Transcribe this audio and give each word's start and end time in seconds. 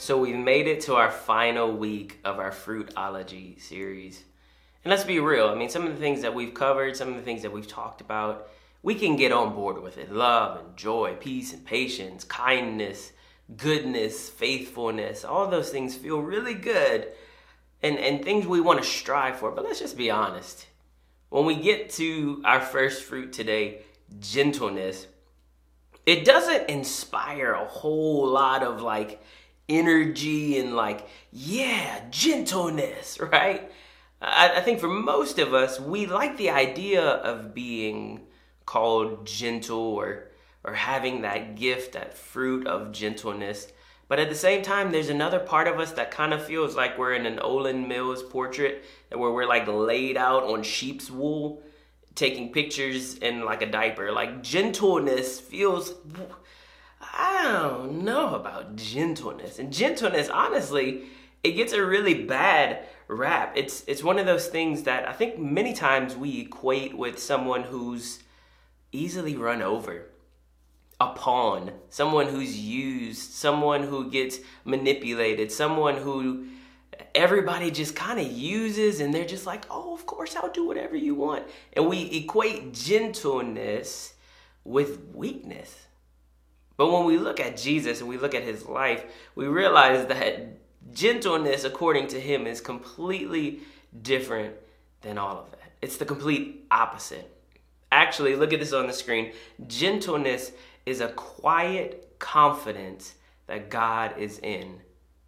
So 0.00 0.16
we've 0.16 0.36
made 0.36 0.68
it 0.68 0.82
to 0.82 0.94
our 0.94 1.10
final 1.10 1.72
week 1.76 2.20
of 2.24 2.38
our 2.38 2.52
fruitology 2.52 3.60
series. 3.60 4.22
And 4.84 4.92
let's 4.92 5.02
be 5.02 5.18
real, 5.18 5.48
I 5.48 5.56
mean, 5.56 5.68
some 5.68 5.84
of 5.84 5.92
the 5.92 5.98
things 5.98 6.22
that 6.22 6.32
we've 6.32 6.54
covered, 6.54 6.96
some 6.96 7.08
of 7.08 7.16
the 7.16 7.22
things 7.22 7.42
that 7.42 7.50
we've 7.50 7.66
talked 7.66 8.00
about, 8.00 8.48
we 8.84 8.94
can 8.94 9.16
get 9.16 9.32
on 9.32 9.56
board 9.56 9.82
with 9.82 9.98
it. 9.98 10.12
Love 10.12 10.60
and 10.60 10.76
joy, 10.76 11.16
peace 11.18 11.52
and 11.52 11.66
patience, 11.66 12.22
kindness, 12.22 13.10
goodness, 13.56 14.28
faithfulness, 14.28 15.24
all 15.24 15.48
those 15.48 15.70
things 15.70 15.96
feel 15.96 16.22
really 16.22 16.54
good 16.54 17.08
and, 17.82 17.98
and 17.98 18.24
things 18.24 18.46
we 18.46 18.60
want 18.60 18.80
to 18.80 18.88
strive 18.88 19.40
for. 19.40 19.50
But 19.50 19.64
let's 19.64 19.80
just 19.80 19.96
be 19.96 20.12
honest. 20.12 20.66
When 21.28 21.44
we 21.44 21.56
get 21.56 21.90
to 21.94 22.40
our 22.44 22.60
first 22.60 23.02
fruit 23.02 23.32
today, 23.32 23.80
gentleness, 24.20 25.08
it 26.06 26.24
doesn't 26.24 26.70
inspire 26.70 27.52
a 27.52 27.66
whole 27.66 28.28
lot 28.28 28.62
of 28.62 28.80
like 28.80 29.20
energy 29.68 30.58
and 30.58 30.74
like, 30.74 31.06
yeah, 31.32 32.00
gentleness, 32.10 33.18
right? 33.32 33.70
I, 34.20 34.56
I 34.56 34.60
think 34.60 34.80
for 34.80 34.88
most 34.88 35.38
of 35.38 35.54
us, 35.54 35.78
we 35.80 36.06
like 36.06 36.36
the 36.36 36.50
idea 36.50 37.02
of 37.02 37.54
being 37.54 38.26
called 38.66 39.26
gentle 39.26 39.78
or 39.78 40.28
or 40.64 40.74
having 40.74 41.22
that 41.22 41.54
gift, 41.54 41.92
that 41.92 42.16
fruit 42.16 42.66
of 42.66 42.92
gentleness. 42.92 43.68
But 44.08 44.18
at 44.18 44.28
the 44.28 44.34
same 44.34 44.62
time, 44.62 44.90
there's 44.90 45.08
another 45.08 45.38
part 45.38 45.68
of 45.68 45.78
us 45.78 45.92
that 45.92 46.10
kind 46.10 46.32
of 46.32 46.44
feels 46.44 46.74
like 46.74 46.98
we're 46.98 47.14
in 47.14 47.26
an 47.26 47.38
Olan 47.38 47.86
Mills 47.86 48.22
portrait, 48.22 48.84
where 49.10 49.30
we're 49.30 49.46
like 49.46 49.68
laid 49.68 50.16
out 50.16 50.44
on 50.44 50.62
sheep's 50.62 51.10
wool, 51.10 51.62
taking 52.14 52.52
pictures 52.52 53.16
in 53.18 53.44
like 53.44 53.62
a 53.62 53.70
diaper. 53.70 54.10
Like 54.10 54.42
gentleness 54.42 55.38
feels 55.38 55.94
I 57.18 57.42
don't 57.42 58.04
know 58.04 58.36
about 58.36 58.76
gentleness. 58.76 59.58
And 59.58 59.72
gentleness, 59.72 60.28
honestly, 60.28 61.02
it 61.42 61.52
gets 61.52 61.72
a 61.72 61.84
really 61.84 62.24
bad 62.24 62.86
rap. 63.08 63.54
It's 63.56 63.82
it's 63.88 64.04
one 64.04 64.20
of 64.20 64.26
those 64.26 64.46
things 64.46 64.84
that 64.84 65.08
I 65.08 65.12
think 65.12 65.36
many 65.36 65.72
times 65.72 66.16
we 66.16 66.40
equate 66.40 66.96
with 66.96 67.18
someone 67.18 67.64
who's 67.64 68.20
easily 68.92 69.36
run 69.36 69.62
over, 69.62 70.06
a 71.00 71.08
pawn, 71.08 71.72
someone 71.90 72.28
who's 72.28 72.56
used, 72.56 73.32
someone 73.32 73.82
who 73.82 74.10
gets 74.10 74.38
manipulated, 74.64 75.50
someone 75.50 75.96
who 75.96 76.46
everybody 77.14 77.70
just 77.72 77.96
kind 77.96 78.20
of 78.20 78.30
uses 78.30 79.00
and 79.00 79.12
they're 79.12 79.24
just 79.24 79.46
like, 79.46 79.64
"Oh, 79.70 79.92
of 79.92 80.06
course 80.06 80.36
I'll 80.36 80.52
do 80.52 80.66
whatever 80.66 80.96
you 80.96 81.16
want." 81.16 81.46
And 81.72 81.88
we 81.88 82.02
equate 82.12 82.72
gentleness 82.72 84.14
with 84.64 85.00
weakness. 85.12 85.87
But 86.78 86.92
when 86.92 87.04
we 87.04 87.18
look 87.18 87.40
at 87.40 87.58
Jesus 87.58 88.00
and 88.00 88.08
we 88.08 88.16
look 88.16 88.34
at 88.34 88.44
his 88.44 88.64
life, 88.64 89.04
we 89.34 89.46
realize 89.48 90.06
that 90.06 90.58
gentleness, 90.92 91.64
according 91.64 92.06
to 92.08 92.20
him, 92.20 92.46
is 92.46 92.60
completely 92.60 93.60
different 94.00 94.54
than 95.02 95.18
all 95.18 95.38
of 95.38 95.50
that. 95.50 95.72
It's 95.82 95.96
the 95.96 96.04
complete 96.04 96.64
opposite. 96.70 97.30
Actually, 97.90 98.36
look 98.36 98.52
at 98.52 98.60
this 98.60 98.72
on 98.72 98.86
the 98.86 98.92
screen. 98.92 99.32
Gentleness 99.66 100.52
is 100.86 101.00
a 101.00 101.08
quiet 101.08 102.14
confidence 102.20 103.16
that 103.48 103.70
God 103.70 104.16
is 104.16 104.38
in 104.38 104.80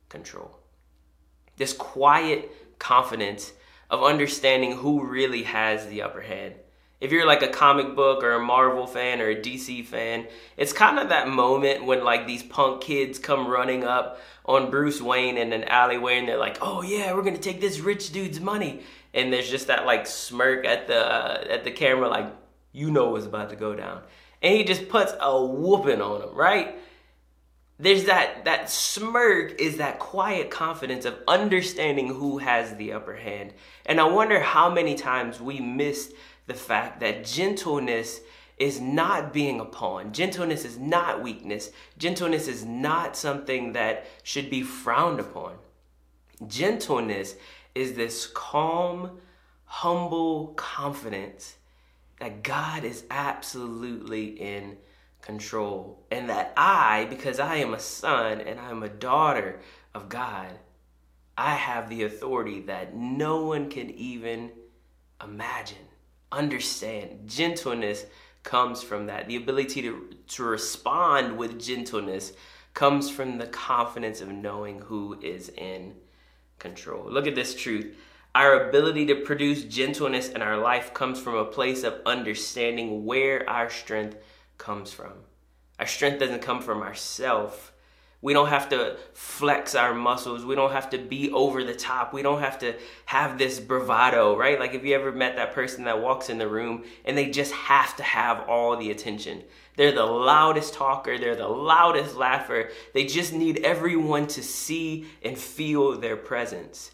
control. 0.08 0.56
This 1.56 1.72
quiet 1.72 2.78
confidence 2.78 3.52
of 3.90 4.04
understanding 4.04 4.76
who 4.76 5.04
really 5.04 5.42
has 5.42 5.86
the 5.88 6.02
upper 6.02 6.20
hand 6.20 6.54
if 7.00 7.12
you're 7.12 7.26
like 7.26 7.42
a 7.42 7.48
comic 7.48 7.96
book 7.96 8.22
or 8.22 8.32
a 8.32 8.40
Marvel 8.40 8.86
fan 8.86 9.20
or 9.20 9.28
a 9.28 9.36
DC 9.36 9.84
fan, 9.86 10.26
it's 10.56 10.72
kind 10.72 10.98
of 10.98 11.08
that 11.08 11.28
moment 11.28 11.86
when 11.86 12.04
like 12.04 12.26
these 12.26 12.42
punk 12.42 12.82
kids 12.82 13.18
come 13.18 13.48
running 13.48 13.84
up 13.84 14.20
on 14.44 14.70
Bruce 14.70 15.00
Wayne 15.00 15.38
in 15.38 15.52
an 15.52 15.64
alleyway 15.64 16.18
and 16.18 16.28
they're 16.28 16.38
like, 16.38 16.58
"Oh 16.60 16.82
yeah, 16.82 17.12
we're 17.14 17.22
gonna 17.22 17.38
take 17.38 17.60
this 17.60 17.80
rich 17.80 18.12
dude's 18.12 18.40
money," 18.40 18.82
and 19.14 19.32
there's 19.32 19.48
just 19.48 19.68
that 19.68 19.86
like 19.86 20.06
smirk 20.06 20.66
at 20.66 20.86
the 20.86 20.98
uh, 20.98 21.44
at 21.48 21.64
the 21.64 21.70
camera, 21.70 22.08
like 22.08 22.32
you 22.72 22.90
know 22.90 23.10
what's 23.10 23.26
about 23.26 23.50
to 23.50 23.56
go 23.56 23.74
down, 23.74 24.02
and 24.42 24.54
he 24.54 24.64
just 24.64 24.88
puts 24.88 25.12
a 25.20 25.44
whooping 25.44 26.02
on 26.02 26.22
him, 26.22 26.34
right? 26.34 26.78
There's 27.78 28.04
that 28.04 28.44
that 28.44 28.68
smirk 28.68 29.58
is 29.58 29.78
that 29.78 29.98
quiet 29.98 30.50
confidence 30.50 31.06
of 31.06 31.18
understanding 31.26 32.08
who 32.08 32.36
has 32.36 32.76
the 32.76 32.92
upper 32.92 33.16
hand, 33.16 33.54
and 33.86 33.98
I 33.98 34.04
wonder 34.04 34.38
how 34.38 34.68
many 34.68 34.96
times 34.96 35.40
we 35.40 35.60
miss 35.60 36.12
the 36.50 36.54
fact 36.54 36.98
that 36.98 37.24
gentleness 37.24 38.22
is 38.58 38.80
not 38.80 39.32
being 39.32 39.60
a 39.60 39.64
pawn. 39.64 40.12
Gentleness 40.12 40.64
is 40.64 40.76
not 40.76 41.22
weakness. 41.22 41.70
Gentleness 41.96 42.48
is 42.48 42.64
not 42.64 43.16
something 43.16 43.72
that 43.74 44.04
should 44.24 44.50
be 44.50 44.60
frowned 44.60 45.20
upon. 45.20 45.54
Gentleness 46.48 47.36
is 47.76 47.94
this 47.94 48.26
calm, 48.26 49.20
humble 49.64 50.48
confidence 50.56 51.54
that 52.18 52.42
God 52.42 52.82
is 52.82 53.04
absolutely 53.12 54.26
in 54.30 54.76
control. 55.22 56.04
And 56.10 56.28
that 56.30 56.52
I, 56.56 57.06
because 57.08 57.38
I 57.38 57.58
am 57.58 57.74
a 57.74 57.78
son 57.78 58.40
and 58.40 58.58
I'm 58.58 58.82
a 58.82 58.88
daughter 58.88 59.60
of 59.94 60.08
God, 60.08 60.50
I 61.38 61.54
have 61.54 61.88
the 61.88 62.02
authority 62.02 62.62
that 62.62 62.96
no 62.96 63.44
one 63.44 63.70
can 63.70 63.88
even 63.90 64.50
imagine 65.22 65.89
understand. 66.32 67.28
Gentleness 67.28 68.06
comes 68.42 68.82
from 68.82 69.06
that. 69.06 69.28
The 69.28 69.36
ability 69.36 69.82
to, 69.82 70.16
to 70.28 70.44
respond 70.44 71.36
with 71.36 71.60
gentleness 71.60 72.32
comes 72.74 73.10
from 73.10 73.38
the 73.38 73.46
confidence 73.46 74.20
of 74.20 74.28
knowing 74.28 74.80
who 74.80 75.18
is 75.20 75.48
in 75.50 75.94
control. 76.58 77.10
Look 77.10 77.26
at 77.26 77.34
this 77.34 77.54
truth. 77.54 77.96
Our 78.34 78.68
ability 78.68 79.06
to 79.06 79.16
produce 79.16 79.64
gentleness 79.64 80.28
in 80.28 80.40
our 80.40 80.56
life 80.56 80.94
comes 80.94 81.20
from 81.20 81.34
a 81.34 81.44
place 81.44 81.82
of 81.82 82.00
understanding 82.06 83.04
where 83.04 83.48
our 83.50 83.68
strength 83.68 84.16
comes 84.56 84.92
from. 84.92 85.12
Our 85.80 85.86
strength 85.86 86.20
doesn't 86.20 86.42
come 86.42 86.62
from 86.62 86.82
ourself, 86.82 87.72
we 88.22 88.34
don't 88.34 88.48
have 88.48 88.68
to 88.68 88.98
flex 89.14 89.74
our 89.74 89.94
muscles. 89.94 90.44
We 90.44 90.54
don't 90.54 90.72
have 90.72 90.90
to 90.90 90.98
be 90.98 91.30
over 91.32 91.64
the 91.64 91.74
top. 91.74 92.12
We 92.12 92.22
don't 92.22 92.40
have 92.40 92.58
to 92.58 92.74
have 93.06 93.38
this 93.38 93.58
bravado, 93.58 94.36
right? 94.36 94.60
Like 94.60 94.74
if 94.74 94.84
you 94.84 94.94
ever 94.94 95.10
met 95.10 95.36
that 95.36 95.54
person 95.54 95.84
that 95.84 96.02
walks 96.02 96.28
in 96.28 96.36
the 96.36 96.48
room 96.48 96.84
and 97.06 97.16
they 97.16 97.30
just 97.30 97.52
have 97.52 97.96
to 97.96 98.02
have 98.02 98.46
all 98.48 98.76
the 98.76 98.90
attention. 98.90 99.42
They're 99.76 99.92
the 99.92 100.04
loudest 100.04 100.74
talker, 100.74 101.16
they're 101.16 101.36
the 101.36 101.48
loudest 101.48 102.14
laugher. 102.16 102.70
They 102.92 103.06
just 103.06 103.32
need 103.32 103.64
everyone 103.64 104.26
to 104.28 104.42
see 104.42 105.06
and 105.22 105.38
feel 105.38 105.98
their 105.98 106.16
presence. 106.16 106.90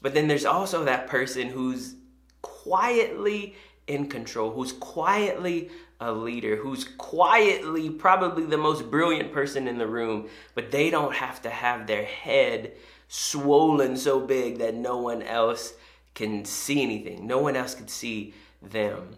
But 0.00 0.14
then 0.14 0.28
there's 0.28 0.44
also 0.44 0.84
that 0.84 1.08
person 1.08 1.48
who's 1.48 1.96
quietly 2.42 3.56
in 3.88 4.08
control, 4.08 4.52
who's 4.52 4.72
quietly 4.72 5.70
a 6.02 6.12
leader 6.12 6.56
who's 6.56 6.84
quietly 6.84 7.88
probably 7.88 8.44
the 8.44 8.58
most 8.58 8.90
brilliant 8.90 9.32
person 9.32 9.68
in 9.68 9.78
the 9.78 9.86
room, 9.86 10.28
but 10.54 10.70
they 10.72 10.90
don't 10.90 11.14
have 11.14 11.40
to 11.42 11.50
have 11.50 11.86
their 11.86 12.04
head 12.04 12.72
swollen 13.08 13.96
so 13.96 14.18
big 14.18 14.58
that 14.58 14.74
no 14.74 14.98
one 14.98 15.22
else 15.22 15.74
can 16.14 16.44
see 16.44 16.82
anything. 16.82 17.26
No 17.26 17.38
one 17.38 17.56
else 17.56 17.74
can 17.74 17.88
see 17.88 18.34
them. 18.60 19.16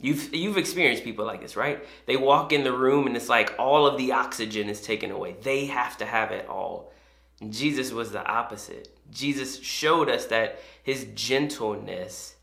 You've 0.00 0.34
you've 0.34 0.56
experienced 0.56 1.04
people 1.04 1.26
like 1.26 1.42
this, 1.42 1.56
right? 1.56 1.84
They 2.06 2.16
walk 2.16 2.52
in 2.52 2.64
the 2.64 2.72
room 2.72 3.06
and 3.06 3.16
it's 3.16 3.28
like 3.28 3.54
all 3.58 3.86
of 3.86 3.98
the 3.98 4.12
oxygen 4.12 4.68
is 4.68 4.80
taken 4.80 5.10
away. 5.10 5.36
They 5.42 5.66
have 5.66 5.96
to 5.98 6.06
have 6.06 6.32
it 6.32 6.48
all. 6.48 6.92
And 7.40 7.52
Jesus 7.52 7.92
was 7.92 8.10
the 8.10 8.26
opposite. 8.26 8.96
Jesus 9.10 9.60
showed 9.60 10.08
us 10.08 10.26
that 10.26 10.58
his 10.82 11.06
gentleness 11.14 12.34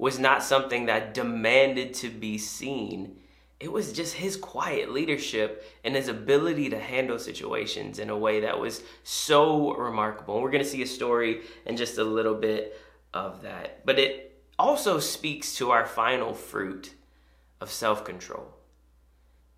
was 0.00 0.18
not 0.18 0.42
something 0.42 0.86
that 0.86 1.12
demanded 1.12 1.92
to 1.92 2.08
be 2.08 2.38
seen. 2.38 3.16
It 3.60 3.70
was 3.70 3.92
just 3.92 4.14
his 4.14 4.34
quiet 4.34 4.90
leadership 4.90 5.62
and 5.84 5.94
his 5.94 6.08
ability 6.08 6.70
to 6.70 6.80
handle 6.80 7.18
situations 7.18 7.98
in 7.98 8.08
a 8.08 8.16
way 8.16 8.40
that 8.40 8.58
was 8.58 8.82
so 9.04 9.74
remarkable. 9.74 10.36
And 10.36 10.42
we're 10.42 10.52
going 10.52 10.64
to 10.64 10.68
see 10.68 10.80
a 10.80 10.86
story 10.86 11.42
in 11.66 11.76
just 11.76 11.98
a 11.98 12.04
little 12.04 12.34
bit 12.34 12.80
of 13.12 13.42
that. 13.42 13.84
But 13.84 13.98
it 13.98 14.42
also 14.58 15.00
speaks 15.00 15.54
to 15.56 15.70
our 15.70 15.84
final 15.84 16.32
fruit 16.32 16.94
of 17.60 17.70
self 17.70 18.02
control. 18.02 18.54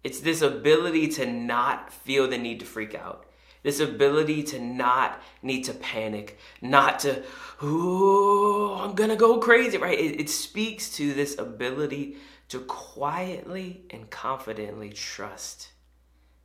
It's 0.03 0.19
this 0.19 0.43
ability 0.43 1.07
to 1.11 1.27
not 1.27 1.93
feel 1.93 2.27
the 2.27 2.37
need 2.37 2.59
to 2.59 2.67
freak 2.67 2.97
out. 2.97 3.27
This 3.63 3.79
ability 3.79 4.43
to 4.45 4.59
not 4.61 5.23
need 5.41 5.63
to 5.65 5.75
panic, 5.75 6.39
not 6.61 6.99
to, 7.01 7.23
ooh, 7.63 8.75
I'm 8.75 8.95
gonna 8.95 9.17
go 9.17 9.39
crazy, 9.39 9.79
right? 9.79 9.99
It, 9.99 10.21
it 10.21 10.31
speaks 10.31 10.91
to 10.97 11.15
this 11.15 11.39
ability 11.39 12.17
to 12.49 12.61
quietly 12.61 13.83
and 13.91 14.11
confidently 14.11 14.91
trust 14.91 15.69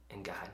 in 0.09 0.23
God. 0.23 0.49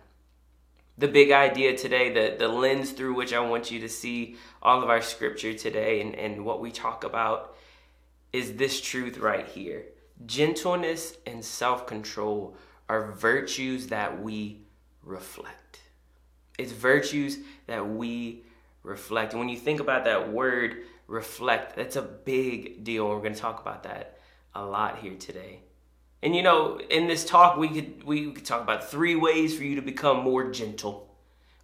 The 0.98 1.08
big 1.08 1.32
idea 1.32 1.76
today, 1.76 2.14
the, 2.14 2.38
the 2.38 2.48
lens 2.48 2.92
through 2.92 3.16
which 3.16 3.34
I 3.34 3.40
want 3.40 3.72
you 3.72 3.80
to 3.82 3.90
see 3.90 4.38
all 4.62 4.82
of 4.82 4.90
our 4.90 5.02
scripture 5.02 5.54
today 5.54 6.02
and, 6.02 6.16
and 6.16 6.46
what 6.46 6.62
we 6.62 6.72
talk 6.72 7.04
about 7.04 7.56
is 8.32 8.54
this 8.54 8.80
truth 8.80 9.18
right 9.18 9.48
here. 9.48 9.86
Gentleness 10.26 11.18
and 11.26 11.44
self 11.44 11.88
control 11.88 12.56
are 12.88 13.12
virtues 13.12 13.88
that 13.88 14.22
we 14.22 14.62
reflect. 15.04 15.83
It's 16.58 16.72
virtues 16.72 17.40
that 17.68 17.88
we 17.88 18.44
reflect. 18.84 19.34
And 19.34 19.40
when 19.40 19.50
you 19.50 19.58
think 19.58 19.80
about 19.80 20.06
that 20.06 20.32
word 20.32 20.78
reflect, 21.08 21.76
that's 21.76 21.96
a 21.96 22.02
big 22.02 22.84
deal. 22.84 23.08
We're 23.10 23.20
going 23.20 23.34
to 23.34 23.40
talk 23.40 23.62
about 23.62 23.84
that 23.84 24.18
a 24.54 24.64
lot 24.64 25.00
here 25.00 25.16
today. 25.16 25.62
And 26.22 26.36
you 26.36 26.42
know, 26.42 26.80
in 26.90 27.08
this 27.08 27.26
talk, 27.26 27.58
we 27.58 27.68
could 27.68 28.04
we 28.04 28.32
could 28.32 28.46
talk 28.46 28.62
about 28.62 28.90
three 28.90 29.16
ways 29.16 29.58
for 29.58 29.64
you 29.64 29.76
to 29.76 29.82
become 29.82 30.20
more 30.20 30.52
gentle. 30.52 31.10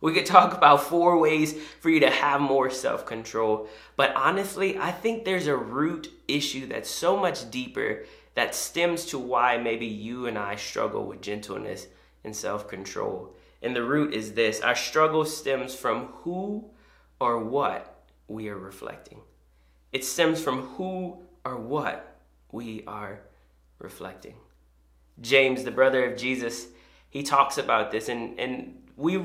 We 0.01 0.13
could 0.13 0.25
talk 0.25 0.53
about 0.53 0.83
four 0.83 1.17
ways 1.17 1.53
for 1.81 1.89
you 1.89 1.99
to 2.01 2.09
have 2.09 2.41
more 2.41 2.69
self 2.69 3.05
control. 3.05 3.69
But 3.95 4.13
honestly, 4.15 4.77
I 4.77 4.91
think 4.91 5.23
there's 5.23 5.47
a 5.47 5.55
root 5.55 6.09
issue 6.27 6.67
that's 6.67 6.89
so 6.89 7.15
much 7.15 7.49
deeper 7.49 8.05
that 8.35 8.55
stems 8.55 9.05
to 9.07 9.19
why 9.19 9.57
maybe 9.57 9.85
you 9.85 10.25
and 10.25 10.37
I 10.37 10.55
struggle 10.55 11.05
with 11.05 11.21
gentleness 11.21 11.87
and 12.23 12.35
self 12.35 12.67
control. 12.67 13.35
And 13.61 13.75
the 13.75 13.83
root 13.83 14.13
is 14.13 14.33
this 14.33 14.61
our 14.61 14.75
struggle 14.75 15.25
stems 15.25 15.75
from 15.75 16.07
who 16.07 16.65
or 17.19 17.39
what 17.39 18.03
we 18.27 18.47
are 18.49 18.57
reflecting. 18.57 19.19
It 19.91 20.05
stems 20.05 20.41
from 20.41 20.61
who 20.61 21.17
or 21.43 21.57
what 21.57 22.17
we 22.51 22.83
are 22.87 23.21
reflecting. 23.79 24.35
James, 25.21 25.63
the 25.63 25.71
brother 25.71 26.09
of 26.09 26.17
Jesus, 26.17 26.67
he 27.09 27.23
talks 27.23 27.57
about 27.57 27.91
this, 27.91 28.07
and, 28.07 28.39
and 28.39 28.81
we 28.95 29.21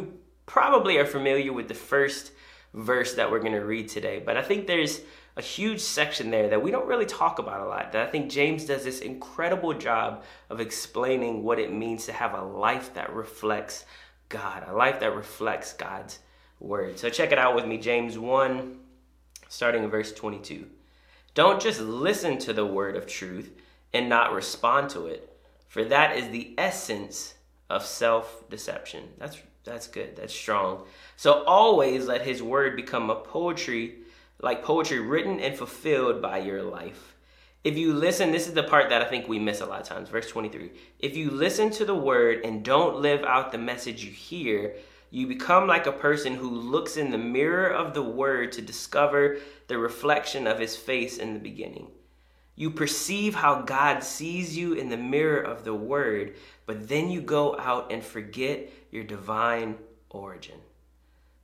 probably 0.46 0.96
are 0.98 1.06
familiar 1.06 1.52
with 1.52 1.68
the 1.68 1.74
first 1.74 2.32
verse 2.72 3.14
that 3.14 3.30
we're 3.30 3.40
going 3.40 3.52
to 3.52 3.60
read 3.60 3.88
today, 3.88 4.20
but 4.24 4.36
I 4.36 4.42
think 4.42 4.66
there's 4.66 5.00
a 5.36 5.42
huge 5.42 5.80
section 5.80 6.30
there 6.30 6.48
that 6.48 6.62
we 6.62 6.70
don't 6.70 6.86
really 6.86 7.06
talk 7.06 7.38
about 7.38 7.60
a 7.60 7.64
lot. 7.64 7.92
That 7.92 8.06
I 8.06 8.10
think 8.10 8.30
James 8.30 8.64
does 8.64 8.84
this 8.84 9.00
incredible 9.00 9.74
job 9.74 10.22
of 10.48 10.60
explaining 10.60 11.42
what 11.42 11.58
it 11.58 11.72
means 11.72 12.06
to 12.06 12.12
have 12.12 12.34
a 12.34 12.42
life 12.42 12.94
that 12.94 13.12
reflects 13.12 13.84
God, 14.28 14.64
a 14.68 14.74
life 14.74 15.00
that 15.00 15.14
reflects 15.14 15.72
God's 15.72 16.18
word. 16.60 16.98
So 16.98 17.10
check 17.10 17.32
it 17.32 17.38
out 17.38 17.54
with 17.54 17.66
me, 17.66 17.78
James 17.78 18.18
1, 18.18 18.78
starting 19.48 19.84
in 19.84 19.90
verse 19.90 20.12
22. 20.12 20.66
Don't 21.34 21.60
just 21.60 21.80
listen 21.80 22.38
to 22.38 22.52
the 22.52 22.66
word 22.66 22.96
of 22.96 23.06
truth 23.06 23.52
and 23.92 24.08
not 24.08 24.32
respond 24.32 24.90
to 24.90 25.06
it, 25.06 25.36
for 25.68 25.84
that 25.84 26.16
is 26.16 26.28
the 26.28 26.54
essence 26.58 27.34
of 27.70 27.84
self 27.84 28.48
deception. 28.50 29.04
That's, 29.18 29.38
that's 29.64 29.86
good, 29.86 30.16
that's 30.16 30.34
strong. 30.34 30.84
So 31.16 31.44
always 31.44 32.06
let 32.06 32.22
his 32.22 32.42
word 32.42 32.76
become 32.76 33.10
a 33.10 33.16
poetry 33.16 33.96
like 34.40 34.62
poetry 34.62 35.00
written 35.00 35.40
and 35.40 35.56
fulfilled 35.56 36.20
by 36.20 36.38
your 36.38 36.62
life. 36.62 37.13
If 37.64 37.78
you 37.78 37.94
listen, 37.94 38.30
this 38.30 38.46
is 38.46 38.52
the 38.52 38.62
part 38.62 38.90
that 38.90 39.00
I 39.00 39.06
think 39.06 39.26
we 39.26 39.38
miss 39.38 39.62
a 39.62 39.66
lot 39.66 39.80
of 39.80 39.88
times. 39.88 40.10
Verse 40.10 40.28
23. 40.28 40.70
If 40.98 41.16
you 41.16 41.30
listen 41.30 41.70
to 41.70 41.86
the 41.86 41.94
word 41.94 42.44
and 42.44 42.62
don't 42.62 43.00
live 43.00 43.24
out 43.24 43.52
the 43.52 43.58
message 43.58 44.04
you 44.04 44.10
hear, 44.10 44.76
you 45.10 45.26
become 45.26 45.66
like 45.66 45.86
a 45.86 45.92
person 45.92 46.34
who 46.34 46.50
looks 46.50 46.98
in 46.98 47.10
the 47.10 47.16
mirror 47.16 47.68
of 47.68 47.94
the 47.94 48.02
word 48.02 48.52
to 48.52 48.62
discover 48.62 49.38
the 49.68 49.78
reflection 49.78 50.46
of 50.46 50.58
his 50.58 50.76
face 50.76 51.16
in 51.16 51.32
the 51.32 51.40
beginning. 51.40 51.86
You 52.54 52.70
perceive 52.70 53.34
how 53.34 53.62
God 53.62 54.04
sees 54.04 54.56
you 54.56 54.74
in 54.74 54.90
the 54.90 54.96
mirror 54.96 55.40
of 55.40 55.64
the 55.64 55.74
word, 55.74 56.34
but 56.66 56.88
then 56.88 57.10
you 57.10 57.20
go 57.22 57.58
out 57.58 57.90
and 57.90 58.04
forget 58.04 58.70
your 58.90 59.04
divine 59.04 59.76
origin. 60.10 60.58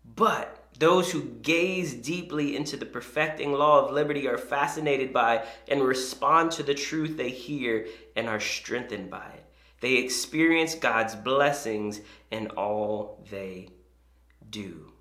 But 0.04 0.59
those 0.78 1.10
who 1.12 1.22
gaze 1.22 1.92
deeply 1.92 2.56
into 2.56 2.76
the 2.76 2.86
perfecting 2.86 3.52
law 3.52 3.84
of 3.84 3.92
liberty 3.92 4.26
are 4.26 4.38
fascinated 4.38 5.12
by 5.12 5.44
and 5.68 5.82
respond 5.82 6.52
to 6.52 6.62
the 6.62 6.74
truth 6.74 7.16
they 7.16 7.30
hear 7.30 7.86
and 8.16 8.28
are 8.28 8.40
strengthened 8.40 9.10
by 9.10 9.26
it. 9.34 9.44
They 9.80 9.94
experience 9.96 10.74
God's 10.74 11.14
blessings 11.14 12.00
in 12.30 12.48
all 12.48 13.24
they 13.30 13.68
do. 14.48 14.92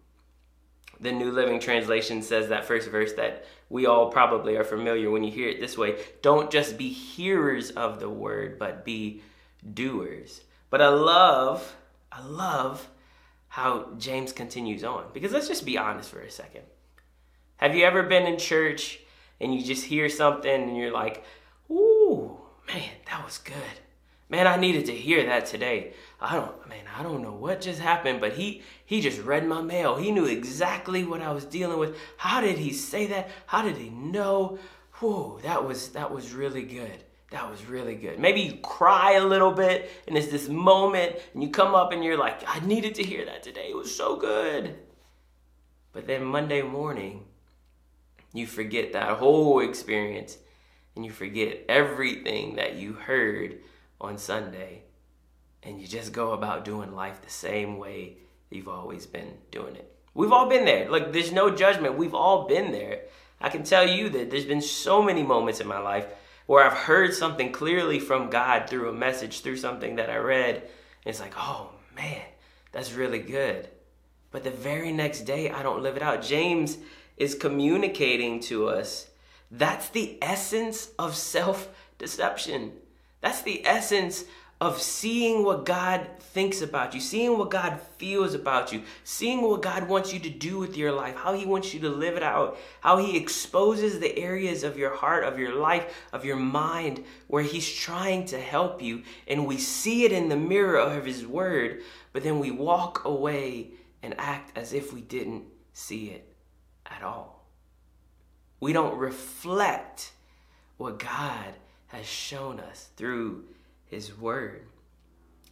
The 1.02 1.12
New 1.12 1.32
Living 1.32 1.60
Translation 1.60 2.22
says 2.22 2.50
that 2.50 2.66
first 2.66 2.90
verse 2.90 3.14
that 3.14 3.46
we 3.70 3.86
all 3.86 4.12
probably 4.12 4.58
are 4.58 4.64
familiar 4.66 5.10
when 5.10 5.24
you 5.24 5.32
hear 5.32 5.48
it 5.48 5.62
this 5.62 5.78
way. 5.78 5.98
Don't 6.22 6.52
just 6.52 6.78
be 6.78 6.90
hearers 6.90 7.72
of 7.72 8.00
the 8.00 8.10
word, 8.10 8.60
but 8.60 8.84
be 8.84 9.22
doers. 9.74 10.42
But 10.70 10.82
I 10.82 10.90
love, 10.90 11.76
I 12.12 12.22
love 12.22 12.90
how 13.60 13.90
James 13.98 14.32
continues 14.32 14.86
on. 14.86 15.04
Because 15.14 15.34
let's 15.34 15.50
just 15.50 15.66
be 15.66 15.78
honest 15.78 16.10
for 16.10 16.22
a 16.22 16.32
second. 16.32 16.64
Have 17.58 17.76
you 17.76 17.84
ever 17.84 18.04
been 18.04 18.26
in 18.26 18.38
church 18.40 19.00
and 19.42 19.54
you 19.54 19.62
just 19.62 19.84
hear 19.84 20.08
something 20.08 20.50
and 20.50 20.78
you're 20.78 20.94
like, 20.94 21.26
ooh, 21.70 22.38
man, 22.68 22.90
that 23.08 23.26
was 23.26 23.38
good. 23.38 23.56
Man, 24.30 24.48
I 24.48 24.56
needed 24.56 24.86
to 24.86 24.96
hear 24.96 25.26
that 25.26 25.48
today. 25.48 25.94
I 26.22 26.36
don't 26.36 26.70
man, 26.70 26.86
I 26.96 27.02
don't 27.04 27.22
know 27.22 27.34
what 27.34 27.62
just 27.62 27.80
happened, 27.82 28.22
but 28.22 28.34
he 28.34 28.62
he 28.86 29.02
just 29.02 29.22
read 29.24 29.46
my 29.46 29.62
mail. 29.62 29.96
He 29.96 30.12
knew 30.12 30.26
exactly 30.26 31.04
what 31.04 31.22
I 31.22 31.32
was 31.32 31.46
dealing 31.46 31.80
with. 31.80 31.98
How 32.18 32.40
did 32.40 32.60
he 32.60 32.72
say 32.72 33.08
that? 33.08 33.30
How 33.48 33.64
did 33.64 33.78
he 33.78 33.90
know? 33.90 34.60
Whoa, 35.00 35.40
that 35.42 35.66
was 35.68 35.90
that 35.90 36.12
was 36.12 36.32
really 36.32 36.64
good 36.64 37.04
that 37.32 37.50
was 37.50 37.66
really 37.66 37.96
good. 37.96 38.20
Maybe 38.20 38.42
you 38.42 38.54
cry 38.56 39.14
a 39.14 39.26
little 39.26 39.52
bit 39.52 39.90
and 40.08 40.18
it's 40.18 40.28
this 40.28 40.50
moment 40.50 41.16
and 41.34 41.44
you 41.44 41.50
come 41.50 41.76
up 41.76 41.92
and 41.92 42.04
you're 42.04 42.18
like, 42.18 42.42
I 42.48 42.60
needed 42.66 42.96
to 42.96 43.04
hear 43.04 43.26
that 43.26 43.44
today. 43.44 43.68
It 43.70 43.78
was 43.78 43.96
so 43.96 44.16
good. 44.16 44.76
But 45.94 46.08
then 46.08 46.24
Monday 46.24 46.62
morning, 46.62 47.26
you 48.34 48.48
forget 48.48 48.94
that 48.94 49.18
whole 49.18 49.60
experience 49.60 50.38
and 50.96 51.06
you 51.06 51.12
forget 51.12 51.66
everything 51.70 52.56
that 52.56 52.76
you 52.76 52.94
heard 52.94 53.60
on 54.02 54.18
Sunday 54.18 54.84
and 55.62 55.80
you 55.80 55.88
just 55.88 56.14
go 56.14 56.32
about 56.32 56.66
doing 56.66 56.96
life 56.96 57.22
the 57.22 57.30
same 57.30 57.78
way 57.78 58.18
you've 58.50 58.68
always 58.68 59.06
been 59.06 59.34
doing 59.52 59.76
it. 59.76 59.96
We've 60.16 60.32
all 60.32 60.50
been 60.50 60.66
there. 60.66 60.90
Like, 60.90 61.14
there's 61.14 61.32
no 61.32 61.56
judgment. 61.56 61.98
We've 61.98 62.16
all 62.16 62.48
been 62.48 62.72
there. 62.72 63.02
I 63.40 63.50
can 63.50 63.64
tell 63.64 63.88
you 63.88 64.10
that 64.10 64.32
there's 64.32 64.46
been 64.46 64.62
so 64.62 65.02
many 65.02 65.24
moments 65.24 65.60
in 65.60 65.68
my 65.68 65.80
life 65.80 66.08
where 66.50 66.66
I've 66.66 66.74
heard 66.74 67.14
something 67.14 67.52
clearly 67.52 68.00
from 68.00 68.32
God 68.32 68.68
through 68.68 68.90
a 68.90 68.92
message, 68.92 69.42
through 69.42 69.58
something 69.58 69.98
that 69.98 70.10
I 70.10 70.18
read, 70.18 70.56
and 70.56 70.64
it's 71.06 71.20
like, 71.20 71.36
oh 71.38 71.70
man, 71.96 72.24
that's 72.72 72.92
really 72.92 73.20
good. 73.20 73.68
But 74.32 74.44
the 74.44 74.50
very 74.50 74.92
next 74.92 75.26
day, 75.26 75.52
I 75.52 75.62
don't 75.62 75.84
live 75.84 75.96
it 75.96 76.02
out. 76.02 76.24
James 76.24 76.80
is 77.18 77.36
communicating 77.36 78.40
to 78.40 78.68
us 78.68 79.12
that's 79.52 79.90
the 79.90 80.18
essence 80.24 80.90
of 80.98 81.16
self 81.16 81.70
deception. 82.00 82.72
That's 83.22 83.44
the 83.44 83.64
essence 83.64 84.24
of 84.62 84.82
seeing 84.82 85.44
what 85.46 85.66
God 85.66 86.06
thinks 86.20 86.62
about 86.62 86.94
you, 86.94 87.00
seeing 87.00 87.38
what 87.38 87.50
God 87.50 87.80
feels 87.98 88.34
about 88.34 88.74
you, 88.74 88.84
seeing 89.04 89.42
what 89.42 89.62
God 89.62 89.88
wants 89.88 90.14
you 90.14 90.20
to 90.20 90.30
do 90.30 90.60
with 90.60 90.76
your 90.76 90.92
life, 90.92 91.16
how 91.16 91.34
He 91.34 91.46
wants 91.46 91.74
you 91.74 91.80
to 91.82 91.90
live 91.90 92.18
it 92.18 92.24
out, 92.24 92.58
how 92.82 92.98
He 92.98 93.16
exposes 93.16 94.00
the 94.00 94.18
areas 94.18 94.64
of 94.64 94.78
your 94.78 94.94
heart, 94.94 95.24
of 95.24 95.40
your 95.40 95.56
life, 95.56 95.96
of 96.12 96.26
your 96.26 96.36
mind 96.36 97.04
where 97.28 97.44
He's 97.44 97.70
trying 97.72 98.26
to 98.26 98.40
help 98.40 98.82
you. 98.82 99.04
And 99.28 99.48
we 99.48 99.58
see 99.58 100.04
it 100.04 100.12
in 100.12 100.28
the 100.28 100.38
mirror 100.38 100.78
of 100.78 101.06
His 101.06 101.26
Word, 101.26 101.82
but 102.12 102.24
then 102.24 102.40
we 102.40 102.52
walk 102.52 103.06
away 103.06 103.72
and 104.04 104.14
act 104.18 104.58
as 104.58 104.74
if 104.74 104.94
we 104.94 105.02
didn't 105.02 105.46
see 105.72 106.08
it 106.08 106.34
at 106.86 107.02
all. 107.02 107.46
We 108.60 108.74
don't 108.74 108.98
reflect 108.98 110.12
what 110.78 111.00
God 111.00 111.54
has 111.88 112.06
shown 112.06 112.60
us 112.60 112.90
through 112.98 113.46
his 113.90 114.18
word. 114.18 114.66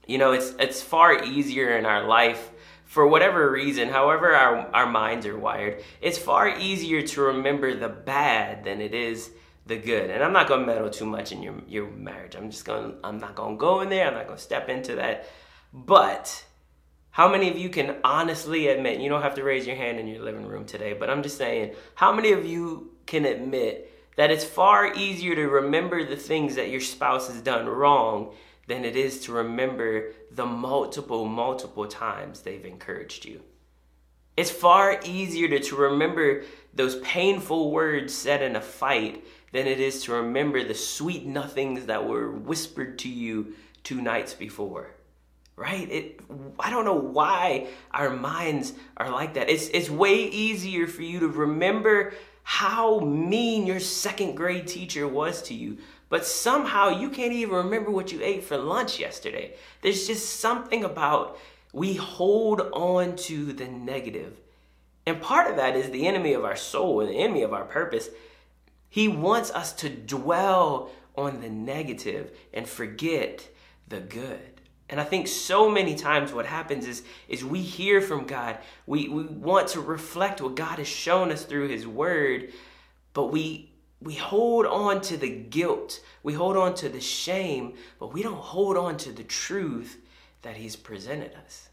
You 0.08 0.17
know, 0.17 0.32
it's 0.32 0.53
it's 0.60 0.82
far 0.82 1.24
easier 1.24 1.77
in 1.77 1.86
our 1.86 2.08
life 2.08 2.51
for 2.88 3.06
whatever 3.06 3.51
reason, 3.51 3.89
however 3.89 4.34
our, 4.34 4.74
our 4.74 4.89
minds 4.89 5.25
are 5.25 5.38
wired, 5.38 5.84
it's 6.01 6.17
far 6.17 6.48
easier 6.58 7.01
to 7.01 7.22
remember 7.22 7.75
the 7.75 7.89
bad 7.89 8.63
than 8.63 8.79
it 8.79 8.94
is 8.94 9.29
the 9.65 9.75
good. 9.75 10.10
And 10.10 10.24
I'm 10.24 10.32
not 10.32 10.48
gonna 10.48 10.65
meddle 10.65 10.89
too 10.89 11.06
much 11.06 11.34
in 11.34 11.44
your 11.44 11.56
your 11.67 11.89
marriage. 11.91 12.36
I'm 12.36 12.50
just 12.50 12.63
gonna 12.63 12.96
I'm 13.03 13.20
not 13.20 13.36
gonna 13.36 13.58
go 13.58 13.82
in 13.82 13.89
there, 13.89 14.08
I'm 14.08 14.13
not 14.13 14.27
gonna 14.27 14.39
step 14.39 14.70
into 14.70 14.96
that. 14.96 15.27
But 15.74 16.46
how 17.12 17.27
many 17.27 17.50
of 17.50 17.58
you 17.58 17.70
can 17.70 17.98
honestly 18.06 18.67
admit, 18.67 19.01
you 19.01 19.10
don't 19.10 19.22
have 19.22 19.36
to 19.36 19.44
raise 19.44 19.67
your 19.67 19.75
hand 19.75 20.00
in 20.00 20.08
your 20.08 20.24
living 20.24 20.46
room 20.46 20.65
today, 20.65 20.94
but 20.94 21.10
I'm 21.10 21.24
just 21.24 21.38
saying, 21.38 21.75
how 21.96 22.13
many 22.13 22.32
of 22.32 22.46
you 22.46 22.91
can 23.06 23.25
admit 23.25 23.87
that 24.17 24.31
it's 24.31 24.43
far 24.43 24.93
easier 24.93 25.36
to 25.36 25.47
remember 25.47 26.03
the 26.03 26.17
things 26.17 26.55
that 26.55 26.69
your 26.69 26.81
spouse 26.81 27.27
has 27.27 27.41
done 27.41 27.67
wrong 27.67 28.33
than 28.67 28.83
it 28.83 28.97
is 28.97 29.21
to 29.21 29.31
remember 29.31 30.12
the 30.31 30.45
multiple, 30.45 31.25
multiple 31.25 31.88
times 31.88 32.41
they've 32.41 32.65
encouraged 32.65 33.24
you. 33.24 33.41
It's 34.36 34.51
far 34.51 35.00
easier 35.03 35.47
to, 35.47 35.59
to 35.59 35.75
remember 35.75 36.43
those 36.74 37.00
painful 37.00 37.71
words 37.71 38.13
said 38.13 38.41
in 38.41 38.55
a 38.55 38.62
fight 38.62 39.24
than 39.51 39.65
it 39.65 39.79
is 39.79 40.03
to 40.03 40.13
remember 40.13 40.63
the 40.63 40.75
sweet 40.75 41.25
nothings 41.25 41.86
that 41.86 42.07
were 42.07 42.31
whispered 42.31 43.00
to 43.00 43.09
you 43.09 43.53
two 43.83 44.01
nights 44.01 44.33
before. 44.33 44.91
Right? 45.55 45.89
It 45.89 46.21
I 46.59 46.69
don't 46.69 46.86
know 46.86 46.93
why 46.93 47.69
our 47.89 48.12
minds 48.12 48.74
are 48.95 49.09
like 49.09 49.33
that. 49.33 49.50
It's 49.50 49.69
it's 49.69 49.89
way 49.89 50.25
easier 50.25 50.86
for 50.86 51.01
you 51.01 51.21
to 51.21 51.27
remember 51.29 52.13
how 52.50 53.00
mean 53.00 53.68
your 53.68 53.82
second 53.82 54.36
grade 54.36 54.68
teacher 54.68 55.06
was 55.06 55.42
to 55.42 55.54
you, 55.54 55.77
but 56.08 56.25
somehow 56.25 56.88
you 56.88 57.10
can't 57.10 57.34
even 57.34 57.54
remember 57.54 57.92
what 57.92 58.13
you 58.13 58.22
ate 58.24 58.42
for 58.42 58.56
lunch 58.58 59.01
yesterday. 59.01 59.54
There's 59.82 60.08
just 60.08 60.39
something 60.39 60.86
about 60.86 61.38
we 61.74 61.96
hold 61.96 62.62
on 62.62 63.18
to 63.18 63.51
the 63.51 63.68
negative. 63.68 64.39
And 65.06 65.22
part 65.22 65.51
of 65.51 65.58
that 65.58 65.75
is 65.75 65.89
the 65.89 66.08
enemy 66.08 66.32
of 66.32 66.46
our 66.46 66.56
soul 66.56 67.06
the 67.06 67.12
enemy 67.12 67.42
of 67.42 67.51
our 67.51 67.66
purpose. 67.66 68.08
He 68.88 69.10
wants 69.10 69.51
us 69.51 69.74
to 69.74 69.89
dwell 69.89 70.89
on 71.18 71.42
the 71.42 71.50
negative 71.50 72.32
and 72.54 72.66
forget 72.66 73.46
the 73.89 74.00
good. 74.00 74.62
And 74.89 75.01
I 75.01 75.03
think 75.03 75.27
so 75.27 75.70
many 75.70 75.96
times 75.96 76.32
what 76.32 76.46
happens 76.46 76.88
is, 76.88 77.03
is 77.27 77.44
we 77.44 77.62
hear 77.62 78.00
from 78.00 78.25
God. 78.25 78.58
We, 78.86 79.10
we 79.10 79.24
want 79.24 79.70
to 79.70 79.82
reflect 79.82 80.41
what 80.41 80.56
God 80.56 80.79
has 80.79 80.88
shown 80.88 81.32
us 81.32 81.44
through 81.44 81.67
His 81.67 81.86
Word, 81.86 82.53
but 83.13 83.25
we, 83.25 83.72
we 84.01 84.15
hold 84.15 84.65
on 84.65 85.01
to 85.01 85.17
the 85.17 85.29
guilt. 85.29 86.00
We 86.24 86.34
hold 86.34 86.56
on 86.56 86.74
to 86.75 86.89
the 86.89 87.01
shame, 87.01 87.74
but 88.00 88.13
we 88.13 88.24
don't 88.24 88.38
hold 88.38 88.77
on 88.77 88.96
to 88.98 89.12
the 89.12 89.24
truth 89.24 89.98
that 90.44 90.56
He's 90.56 90.77
presented 90.77 91.34
us. 91.36 91.67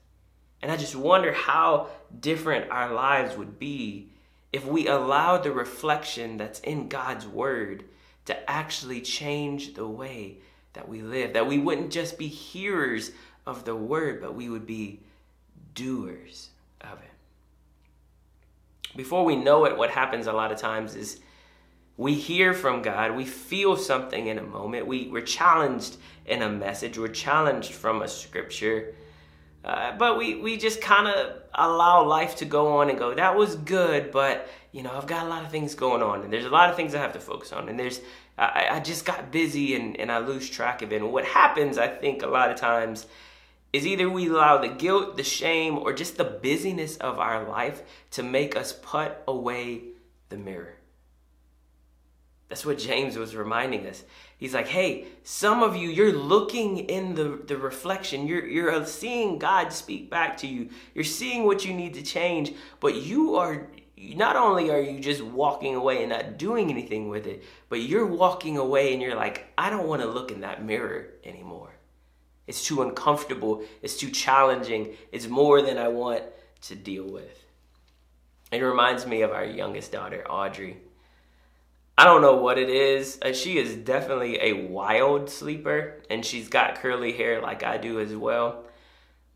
And 0.61 0.73
I 0.73 0.76
just 0.76 0.97
wonder 0.97 1.33
how 1.33 1.88
different 2.21 2.71
our 2.71 2.92
lives 2.92 3.37
would 3.37 3.59
be 3.59 4.09
if 4.52 4.64
we 4.64 4.88
allowed 4.88 5.42
the 5.42 5.52
reflection 5.52 6.37
that's 6.37 6.61
in 6.61 6.88
God's 6.88 7.28
Word 7.28 7.85
to 8.25 8.50
actually 8.50 9.02
change 9.02 9.75
the 9.75 9.87
way 9.87 10.38
that 10.75 10.88
we 10.88 11.00
live, 11.00 11.33
that 11.33 11.47
we 11.47 11.59
wouldn't 11.59 11.90
just 11.90 12.19
be 12.19 12.28
hearers 12.28 13.12
of 13.47 13.64
the 13.64 13.75
word, 13.75 14.21
but 14.21 14.35
we 14.35 14.49
would 14.49 14.66
be 14.66 15.00
doers 15.75 16.50
of 16.81 16.99
it. 16.99 17.11
Before 18.97 19.25
we 19.25 19.37
know 19.37 19.64
it, 19.64 19.76
what 19.76 19.90
happens 19.90 20.26
a 20.26 20.33
lot 20.33 20.52
of 20.52 20.59
times 20.59 20.95
is 20.95 21.21
we 21.97 22.14
hear 22.14 22.52
from 22.54 22.83
God, 22.83 23.16
we 23.16 23.25
feel 23.25 23.76
something 23.76 24.26
in 24.26 24.38
a 24.38 24.43
moment, 24.43 24.87
we, 24.87 25.09
we're 25.09 25.23
challenged 25.23 25.97
in 26.26 26.43
a 26.43 26.49
message, 26.49 26.99
we're 26.99 27.09
challenged 27.09 27.73
from 27.73 28.02
a 28.02 28.09
scripture. 28.09 28.95
Uh, 29.64 29.97
but 29.97 30.19
we, 30.19 30.35
we 30.37 30.57
just 30.57 30.81
kind 30.81 31.09
of 31.09 31.43
allow 31.54 32.04
life 32.04 32.37
to 32.37 32.45
go 32.45 32.78
on 32.78 32.90
and 32.90 32.99
go, 32.99 33.14
that 33.14 33.37
was 33.37 33.57
good, 33.57 34.11
but 34.11 34.49
you 34.73 34.83
know, 34.83 34.93
I've 34.93 35.07
got 35.07 35.25
a 35.25 35.28
lot 35.28 35.45
of 35.45 35.50
things 35.50 35.75
going 35.75 36.02
on 36.02 36.23
and 36.23 36.33
there's 36.33 36.45
a 36.45 36.50
lot 36.50 36.69
of 36.69 36.76
things 36.76 36.95
I 36.95 36.99
have 36.99 37.12
to 37.12 37.21
focus 37.21 37.52
on. 37.52 37.69
And 37.69 37.78
there's 37.78 38.00
I, 38.36 38.66
I 38.72 38.80
just 38.80 39.04
got 39.04 39.30
busy 39.30 39.74
and, 39.76 39.98
and 39.98 40.10
I 40.10 40.18
lose 40.18 40.48
track 40.48 40.82
of 40.82 40.92
it. 40.92 41.00
And 41.02 41.12
what 41.12 41.24
happens, 41.24 41.78
I 41.78 41.88
think, 41.88 42.22
a 42.22 42.26
lot 42.26 42.50
of 42.50 42.56
times 42.56 43.06
is 43.72 43.86
either 43.86 44.08
we 44.08 44.28
allow 44.28 44.58
the 44.58 44.68
guilt, 44.68 45.16
the 45.16 45.24
shame, 45.24 45.78
or 45.78 45.92
just 45.92 46.16
the 46.16 46.24
busyness 46.24 46.96
of 46.98 47.18
our 47.18 47.48
life 47.48 47.82
to 48.12 48.22
make 48.22 48.56
us 48.56 48.72
put 48.72 49.12
away 49.26 49.82
the 50.28 50.36
mirror. 50.36 50.74
That's 52.48 52.64
what 52.64 52.78
James 52.78 53.16
was 53.16 53.34
reminding 53.34 53.86
us. 53.86 54.04
He's 54.38 54.54
like, 54.54 54.68
hey, 54.68 55.06
some 55.22 55.62
of 55.62 55.74
you, 55.74 55.88
you're 55.88 56.12
looking 56.12 56.78
in 56.78 57.14
the, 57.14 57.40
the 57.46 57.56
reflection. 57.56 58.28
You're, 58.28 58.46
you're 58.46 58.70
uh, 58.70 58.84
seeing 58.84 59.38
God 59.38 59.72
speak 59.72 60.10
back 60.10 60.36
to 60.38 60.46
you. 60.46 60.68
You're 60.94 61.04
seeing 61.04 61.44
what 61.44 61.64
you 61.64 61.72
need 61.72 61.94
to 61.94 62.02
change, 62.02 62.52
but 62.80 62.94
you 62.94 63.36
are 63.36 63.68
not 63.96 64.36
only 64.36 64.70
are 64.70 64.80
you 64.80 65.00
just 65.00 65.22
walking 65.22 65.74
away 65.74 66.02
and 66.02 66.10
not 66.10 66.38
doing 66.38 66.70
anything 66.70 67.08
with 67.08 67.26
it, 67.26 67.44
but 67.68 67.80
you're 67.80 68.06
walking 68.06 68.56
away 68.56 68.92
and 68.92 69.00
you're 69.00 69.14
like, 69.14 69.46
I 69.56 69.70
don't 69.70 69.86
want 69.86 70.02
to 70.02 70.08
look 70.08 70.30
in 70.30 70.40
that 70.40 70.64
mirror 70.64 71.08
anymore. 71.24 71.74
It's 72.46 72.64
too 72.64 72.82
uncomfortable. 72.82 73.62
It's 73.82 73.96
too 73.96 74.10
challenging. 74.10 74.96
It's 75.12 75.28
more 75.28 75.62
than 75.62 75.78
I 75.78 75.88
want 75.88 76.22
to 76.62 76.74
deal 76.74 77.04
with. 77.04 77.44
It 78.52 78.60
reminds 78.60 79.06
me 79.06 79.22
of 79.22 79.32
our 79.32 79.44
youngest 79.44 79.92
daughter, 79.92 80.24
Audrey. 80.28 80.78
I 81.96 82.04
don't 82.04 82.22
know 82.22 82.36
what 82.36 82.58
it 82.58 82.68
is. 82.68 83.18
Uh, 83.22 83.32
she 83.32 83.56
is 83.58 83.76
definitely 83.76 84.38
a 84.40 84.66
wild 84.66 85.30
sleeper, 85.30 86.02
and 86.10 86.24
she's 86.24 86.48
got 86.48 86.76
curly 86.76 87.12
hair 87.12 87.40
like 87.40 87.62
I 87.62 87.78
do 87.78 88.00
as 88.00 88.14
well. 88.14 88.64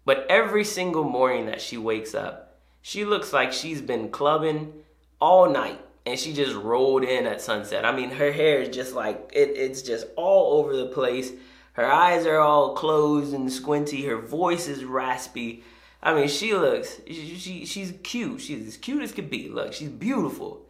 But 0.04 0.26
every 0.28 0.64
single 0.64 1.04
morning 1.04 1.46
that 1.46 1.60
she 1.60 1.76
wakes 1.76 2.14
up, 2.14 2.47
she 2.82 3.04
looks 3.04 3.32
like 3.32 3.52
she's 3.52 3.80
been 3.80 4.11
clubbing 4.11 4.73
all 5.20 5.50
night 5.50 5.80
and 6.06 6.18
she 6.18 6.32
just 6.32 6.54
rolled 6.54 7.04
in 7.04 7.26
at 7.26 7.40
sunset. 7.40 7.85
I 7.85 7.92
mean, 7.92 8.11
her 8.11 8.32
hair 8.32 8.61
is 8.61 8.75
just 8.75 8.94
like 8.94 9.30
it, 9.35 9.50
it's 9.56 9.82
just 9.82 10.06
all 10.16 10.58
over 10.58 10.76
the 10.76 10.87
place. 10.87 11.32
Her 11.75 11.87
eyes 11.87 12.26
are 12.26 12.38
all 12.38 12.75
closed 12.75 13.35
and 13.35 13.52
squinty. 13.52 14.04
Her 14.04 14.16
voice 14.16 14.68
is 14.68 14.85
raspy. 14.85 15.64
I 16.02 16.14
mean, 16.14 16.28
she 16.28 16.54
looks 16.54 17.00
she, 17.06 17.37
she 17.37 17.64
she's 17.66 17.92
cute. 18.02 18.40
She's 18.40 18.66
as 18.66 18.76
cute 18.76 19.02
as 19.02 19.12
could 19.12 19.30
be. 19.30 19.49
Look, 19.49 19.73
she's 19.73 19.90
beautiful. 19.90 20.62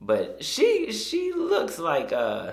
But 0.00 0.44
she 0.44 0.92
she 0.92 1.32
looks 1.32 1.78
like 1.78 2.12
uh 2.12 2.52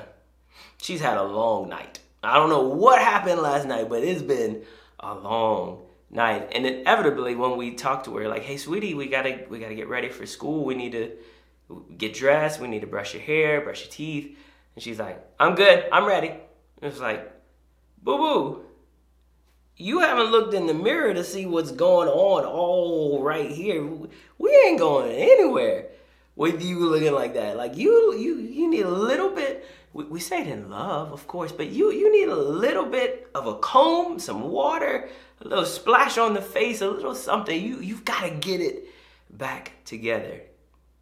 she's 0.81 1.01
had 1.01 1.17
a 1.17 1.23
long 1.23 1.69
night. 1.69 1.99
I 2.23 2.35
don't 2.35 2.49
know 2.49 2.67
what 2.67 2.99
happened 3.01 3.41
last 3.41 3.67
night, 3.67 3.89
but 3.89 4.03
it's 4.03 4.21
been 4.21 4.63
a 4.99 5.13
long 5.13 5.84
night. 6.09 6.49
And 6.53 6.65
inevitably, 6.65 7.35
when 7.35 7.57
we 7.57 7.75
talk 7.75 8.03
to 8.05 8.15
her, 8.17 8.27
like, 8.27 8.43
"Hey, 8.43 8.57
sweetie, 8.57 8.93
we 8.93 9.07
gotta 9.07 9.45
we 9.49 9.59
gotta 9.59 9.75
get 9.75 9.87
ready 9.87 10.09
for 10.09 10.25
school. 10.25 10.65
We 10.65 10.75
need 10.75 10.91
to 10.93 11.11
get 11.97 12.13
dressed. 12.13 12.59
We 12.59 12.67
need 12.67 12.81
to 12.81 12.87
brush 12.87 13.13
your 13.13 13.23
hair, 13.23 13.61
brush 13.61 13.81
your 13.85 13.91
teeth." 13.91 14.37
And 14.75 14.83
she's 14.83 14.99
like, 14.99 15.25
"I'm 15.39 15.55
good. 15.55 15.85
I'm 15.91 16.05
ready." 16.05 16.29
And 16.29 16.91
it's 16.91 16.99
like, 16.99 17.31
"Boo 18.01 18.17
boo." 18.17 18.65
You 19.77 19.99
haven't 19.99 20.31
looked 20.31 20.53
in 20.53 20.67
the 20.67 20.73
mirror 20.73 21.13
to 21.13 21.23
see 21.23 21.45
what's 21.45 21.71
going 21.71 22.07
on 22.07 22.45
all 22.45 23.21
right 23.21 23.51
here. 23.51 23.85
We 24.37 24.63
ain't 24.65 24.79
going 24.79 25.11
anywhere 25.11 25.87
with 26.35 26.63
you 26.63 26.79
looking 26.87 27.13
like 27.13 27.33
that. 27.33 27.57
Like 27.57 27.75
you, 27.75 28.15
you, 28.17 28.37
you 28.37 28.69
need 28.69 28.85
a 28.85 28.89
little 28.89 29.31
bit. 29.31 29.65
We, 29.95 30.03
we 30.03 30.19
say 30.19 30.41
it 30.41 30.47
in 30.47 30.69
love, 30.69 31.13
of 31.13 31.25
course, 31.25 31.53
but 31.53 31.69
you, 31.69 31.89
you 31.89 32.11
need 32.11 32.27
a 32.27 32.35
little 32.35 32.85
bit 32.85 33.29
of 33.33 33.47
a 33.47 33.55
comb, 33.55 34.19
some 34.19 34.51
water, 34.51 35.07
a 35.39 35.47
little 35.47 35.65
splash 35.65 36.17
on 36.17 36.33
the 36.33 36.41
face, 36.41 36.81
a 36.81 36.89
little 36.89 37.15
something. 37.15 37.57
You, 37.59 37.79
you've 37.79 38.03
got 38.03 38.23
to 38.23 38.29
get 38.29 38.59
it 38.59 38.89
back 39.29 39.71
together. 39.85 40.41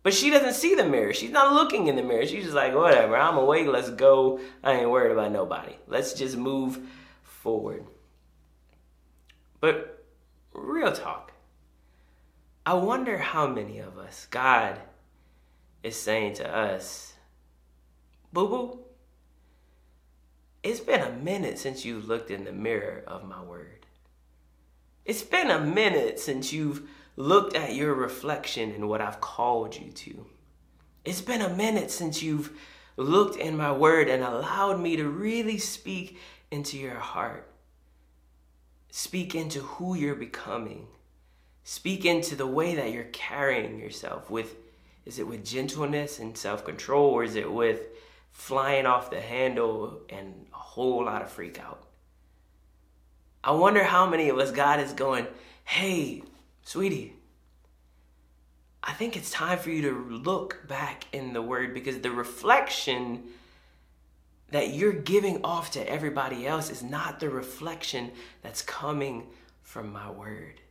But 0.03 0.13
she 0.13 0.29
doesn't 0.29 0.53
see 0.53 0.75
the 0.75 0.85
mirror. 0.85 1.11
She's 1.11 1.31
not 1.31 1.53
looking 1.55 1.87
in 1.87 1.95
the 1.95 2.03
mirror. 2.03 2.27
She's 2.27 2.43
just 2.43 2.55
like, 2.55 2.75
whatever, 2.75 3.17
I'm 3.17 3.35
awake, 3.35 3.65
let's 3.65 3.89
go. 3.89 4.39
I 4.63 4.73
ain't 4.73 4.89
worried 4.91 5.13
about 5.13 5.31
nobody. 5.31 5.73
Let's 5.87 6.13
just 6.13 6.37
move 6.37 6.79
forward. 7.23 7.87
But 9.59 10.05
real 10.53 10.91
talk, 10.91 11.31
I 12.63 12.75
wonder 12.75 13.17
how 13.17 13.47
many 13.47 13.79
of 13.79 13.97
us 13.97 14.27
God 14.29 14.79
is 15.81 15.95
saying 15.95 16.35
to 16.35 16.55
us, 16.55 17.13
boo 18.31 18.47
boo, 18.47 18.82
it's 20.63 20.79
been 20.79 21.01
a 21.01 21.11
minute 21.11 21.59
since 21.59 21.83
you've 21.83 22.07
looked 22.07 22.31
in 22.31 22.45
the 22.45 22.51
mirror 22.51 23.03
of 23.05 23.27
my 23.27 23.41
word. 23.43 23.85
It's 25.05 25.21
been 25.21 25.51
a 25.51 25.59
minute 25.59 26.19
since 26.19 26.53
you've 26.53 26.87
looked 27.17 27.55
at 27.55 27.75
your 27.75 27.93
reflection 27.93 28.71
and 28.71 28.87
what 28.87 29.01
I've 29.01 29.19
called 29.21 29.75
you 29.75 29.91
to. 29.91 30.25
It's 31.03 31.21
been 31.21 31.41
a 31.41 31.53
minute 31.53 31.91
since 31.91 32.23
you've 32.23 32.51
looked 32.95 33.37
in 33.37 33.57
my 33.57 33.71
word 33.73 34.07
and 34.07 34.23
allowed 34.23 34.79
me 34.79 34.95
to 34.95 35.07
really 35.07 35.57
speak 35.57 36.17
into 36.49 36.77
your 36.77 36.95
heart. 36.95 37.49
Speak 38.89 39.35
into 39.35 39.59
who 39.59 39.95
you're 39.95 40.15
becoming. 40.15 40.87
Speak 41.65 42.05
into 42.05 42.35
the 42.35 42.47
way 42.47 42.75
that 42.75 42.91
you're 42.91 43.05
carrying 43.05 43.79
yourself 43.79 44.29
with 44.29 44.55
is 45.05 45.19
it 45.19 45.27
with 45.27 45.43
gentleness 45.43 46.19
and 46.19 46.37
self-control 46.37 47.09
or 47.09 47.23
is 47.23 47.35
it 47.35 47.51
with 47.51 47.87
flying 48.33 48.85
off 48.85 49.09
the 49.09 49.21
handle 49.21 50.01
and 50.09 50.47
a 50.53 50.57
whole 50.57 51.05
lot 51.05 51.21
of 51.21 51.31
freak 51.31 51.59
out? 51.59 51.87
I 53.43 53.51
wonder 53.51 53.83
how 53.83 54.09
many 54.09 54.29
of 54.29 54.37
us 54.37 54.51
God 54.51 54.79
is 54.79 54.93
going, 54.93 55.27
hey, 55.63 56.23
sweetie, 56.63 57.13
I 58.83 58.93
think 58.93 59.15
it's 59.15 59.31
time 59.31 59.59
for 59.59 59.69
you 59.69 59.81
to 59.83 60.17
look 60.17 60.67
back 60.67 61.05
in 61.13 61.33
the 61.33 61.41
word 61.41 61.73
because 61.73 61.99
the 61.99 62.11
reflection 62.11 63.23
that 64.51 64.73
you're 64.73 64.93
giving 64.93 65.43
off 65.43 65.71
to 65.71 65.89
everybody 65.89 66.45
else 66.45 66.69
is 66.69 66.83
not 66.83 67.19
the 67.19 67.29
reflection 67.29 68.11
that's 68.41 68.61
coming 68.61 69.27
from 69.61 69.91
my 69.91 70.11
word. 70.11 70.61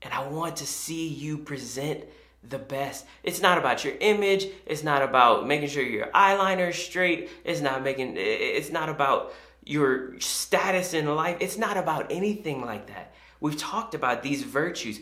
And 0.00 0.12
I 0.12 0.26
want 0.26 0.56
to 0.56 0.66
see 0.66 1.06
you 1.06 1.38
present 1.38 2.04
the 2.48 2.58
best. 2.58 3.06
It's 3.22 3.40
not 3.40 3.58
about 3.58 3.84
your 3.84 3.94
image. 4.00 4.46
It's 4.66 4.82
not 4.82 5.02
about 5.02 5.46
making 5.46 5.68
sure 5.68 5.82
your 5.82 6.08
eyeliner 6.08 6.70
is 6.70 6.76
straight. 6.76 7.30
It's 7.44 7.60
not 7.60 7.82
making 7.82 8.14
it's 8.16 8.70
not 8.70 8.88
about 8.88 9.32
your 9.64 10.18
status 10.20 10.92
in 10.92 11.06
life. 11.14 11.36
It's 11.40 11.56
not 11.56 11.76
about 11.76 12.10
anything 12.10 12.60
like 12.62 12.88
that. 12.88 13.14
We've 13.40 13.56
talked 13.56 13.94
about 13.94 14.22
these 14.22 14.42
virtues. 14.42 15.00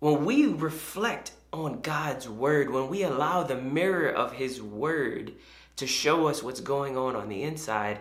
when 0.00 0.24
we 0.24 0.46
reflect 0.46 1.32
on 1.52 1.80
God's 1.80 2.28
word, 2.28 2.70
when 2.70 2.88
we 2.88 3.02
allow 3.02 3.42
the 3.42 3.56
mirror 3.56 4.10
of 4.10 4.32
his 4.32 4.62
word 4.62 5.32
to 5.76 5.86
show 5.86 6.26
us 6.28 6.42
what's 6.42 6.60
going 6.60 6.96
on 6.96 7.16
on 7.16 7.28
the 7.28 7.42
inside, 7.42 7.98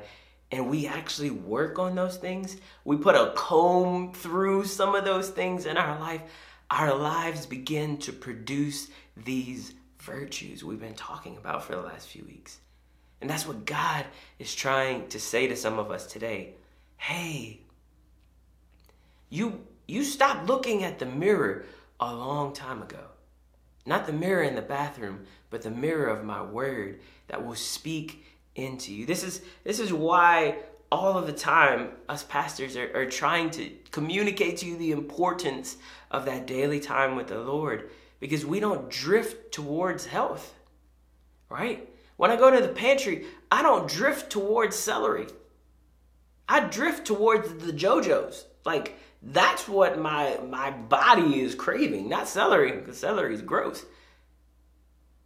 and 0.51 0.69
we 0.69 0.87
actually 0.87 1.29
work 1.31 1.79
on 1.79 1.95
those 1.95 2.17
things, 2.17 2.57
we 2.85 2.97
put 2.97 3.15
a 3.15 3.33
comb 3.35 4.13
through 4.13 4.65
some 4.65 4.95
of 4.95 5.05
those 5.05 5.29
things 5.29 5.65
in 5.65 5.77
our 5.77 5.99
life, 5.99 6.21
our 6.69 6.95
lives 6.95 7.45
begin 7.45 7.97
to 7.99 8.11
produce 8.11 8.89
these 9.15 9.73
virtues 9.99 10.63
we've 10.63 10.79
been 10.79 10.93
talking 10.93 11.37
about 11.37 11.63
for 11.63 11.75
the 11.75 11.81
last 11.81 12.07
few 12.07 12.23
weeks. 12.25 12.59
And 13.21 13.29
that's 13.29 13.47
what 13.47 13.65
God 13.65 14.05
is 14.37 14.53
trying 14.53 15.07
to 15.09 15.19
say 15.19 15.47
to 15.47 15.55
some 15.55 15.79
of 15.79 15.91
us 15.91 16.05
today. 16.05 16.53
Hey, 16.97 17.61
you 19.29 19.65
you 19.87 20.03
stopped 20.03 20.47
looking 20.47 20.83
at 20.83 20.99
the 20.99 21.05
mirror 21.05 21.65
a 21.99 22.13
long 22.13 22.53
time 22.53 22.81
ago. 22.81 22.99
Not 23.85 24.05
the 24.05 24.13
mirror 24.13 24.43
in 24.43 24.55
the 24.55 24.61
bathroom, 24.61 25.25
but 25.49 25.61
the 25.61 25.71
mirror 25.71 26.07
of 26.07 26.25
my 26.25 26.41
word 26.41 26.99
that 27.27 27.45
will 27.45 27.55
speak 27.55 28.25
into 28.55 28.93
you. 28.93 29.05
This 29.05 29.23
is 29.23 29.41
this 29.63 29.79
is 29.79 29.93
why 29.93 30.57
all 30.91 31.17
of 31.17 31.27
the 31.27 31.33
time 31.33 31.89
us 32.07 32.23
pastors 32.23 32.77
are, 32.77 32.95
are 32.95 33.05
trying 33.05 33.49
to 33.51 33.69
communicate 33.91 34.57
to 34.57 34.65
you 34.65 34.77
the 34.77 34.91
importance 34.91 35.77
of 36.11 36.25
that 36.25 36.47
daily 36.47 36.79
time 36.79 37.15
with 37.15 37.27
the 37.27 37.39
Lord 37.39 37.89
because 38.19 38.45
we 38.45 38.59
don't 38.59 38.89
drift 38.89 39.51
towards 39.51 40.05
health. 40.05 40.53
Right? 41.49 41.87
When 42.17 42.31
I 42.31 42.35
go 42.35 42.51
to 42.51 42.61
the 42.61 42.73
pantry, 42.73 43.25
I 43.51 43.61
don't 43.61 43.89
drift 43.89 44.31
towards 44.31 44.75
celery. 44.75 45.27
I 46.49 46.61
drift 46.61 47.05
towards 47.05 47.65
the 47.65 47.73
JoJo's. 47.73 48.45
Like 48.65 48.97
that's 49.21 49.67
what 49.67 49.99
my 49.99 50.39
my 50.49 50.71
body 50.71 51.41
is 51.41 51.55
craving, 51.55 52.09
not 52.09 52.27
celery, 52.27 52.71
because 52.71 52.97
celery 52.97 53.33
is 53.33 53.41
gross. 53.41 53.85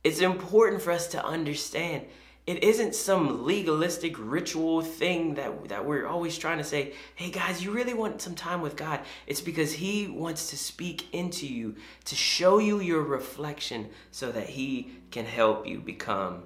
It's 0.04 0.20
important 0.20 0.82
for 0.82 0.92
us 0.92 1.08
to 1.10 1.24
understand 1.24 2.06
it 2.48 2.64
isn't 2.64 2.96
some 2.96 3.46
legalistic 3.46 4.16
ritual 4.18 4.82
thing 4.82 5.36
that 5.36 5.70
that 5.70 5.86
we're 5.86 6.08
always 6.08 6.38
trying 6.38 6.58
to 6.58 6.64
say, 6.64 6.94
"Hey 7.16 7.30
guys, 7.30 7.64
you 7.64 7.72
really 7.72 7.94
want 7.94 8.22
some 8.22 8.36
time 8.36 8.62
with 8.62 8.76
God." 8.76 9.02
It's 9.28 9.42
because 9.42 9.74
he 9.74 10.08
wants 10.08 10.50
to 10.50 10.58
speak 10.58 11.14
into 11.14 11.48
you 11.48 11.76
to 12.06 12.16
show 12.16 12.58
you 12.58 12.80
your 12.80 13.04
reflection 13.04 13.90
so 14.10 14.32
that 14.32 14.50
he 14.50 14.90
can 15.12 15.26
help 15.26 15.68
you 15.68 15.80
become 15.80 16.44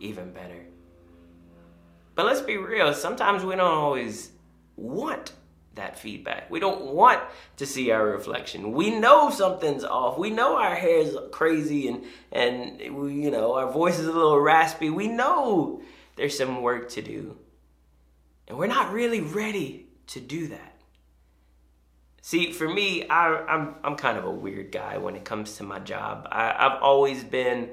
even 0.00 0.32
better. 0.32 0.66
But 2.14 2.26
let's 2.26 2.40
be 2.40 2.56
real, 2.56 2.92
sometimes 2.92 3.44
we 3.44 3.56
don't 3.56 3.66
always 3.66 4.30
want 4.76 5.32
that 5.74 5.98
feedback. 5.98 6.50
We 6.50 6.60
don't 6.60 6.86
want 6.86 7.20
to 7.56 7.66
see 7.66 7.90
our 7.90 8.04
reflection. 8.04 8.72
We 8.72 8.90
know 8.90 9.30
something's 9.30 9.84
off. 9.84 10.18
We 10.18 10.30
know 10.30 10.56
our 10.56 10.74
hair 10.74 10.98
is 10.98 11.16
crazy 11.30 11.88
and 11.88 12.04
and 12.30 12.96
we, 12.96 13.14
you 13.14 13.30
know 13.30 13.54
our 13.54 13.70
voice 13.70 13.98
is 13.98 14.06
a 14.06 14.12
little 14.12 14.40
raspy. 14.40 14.90
We 14.90 15.08
know 15.08 15.82
there's 16.16 16.36
some 16.36 16.62
work 16.62 16.90
to 16.90 17.02
do, 17.02 17.36
and 18.46 18.58
we're 18.58 18.66
not 18.66 18.92
really 18.92 19.20
ready 19.20 19.86
to 20.08 20.20
do 20.20 20.48
that. 20.48 20.72
See, 22.24 22.52
for 22.52 22.68
me, 22.68 23.08
I, 23.08 23.34
I'm 23.48 23.74
I'm 23.82 23.96
kind 23.96 24.18
of 24.18 24.24
a 24.24 24.30
weird 24.30 24.70
guy 24.72 24.98
when 24.98 25.16
it 25.16 25.24
comes 25.24 25.56
to 25.56 25.64
my 25.64 25.78
job. 25.78 26.28
I, 26.30 26.54
I've 26.56 26.82
always 26.82 27.24
been 27.24 27.70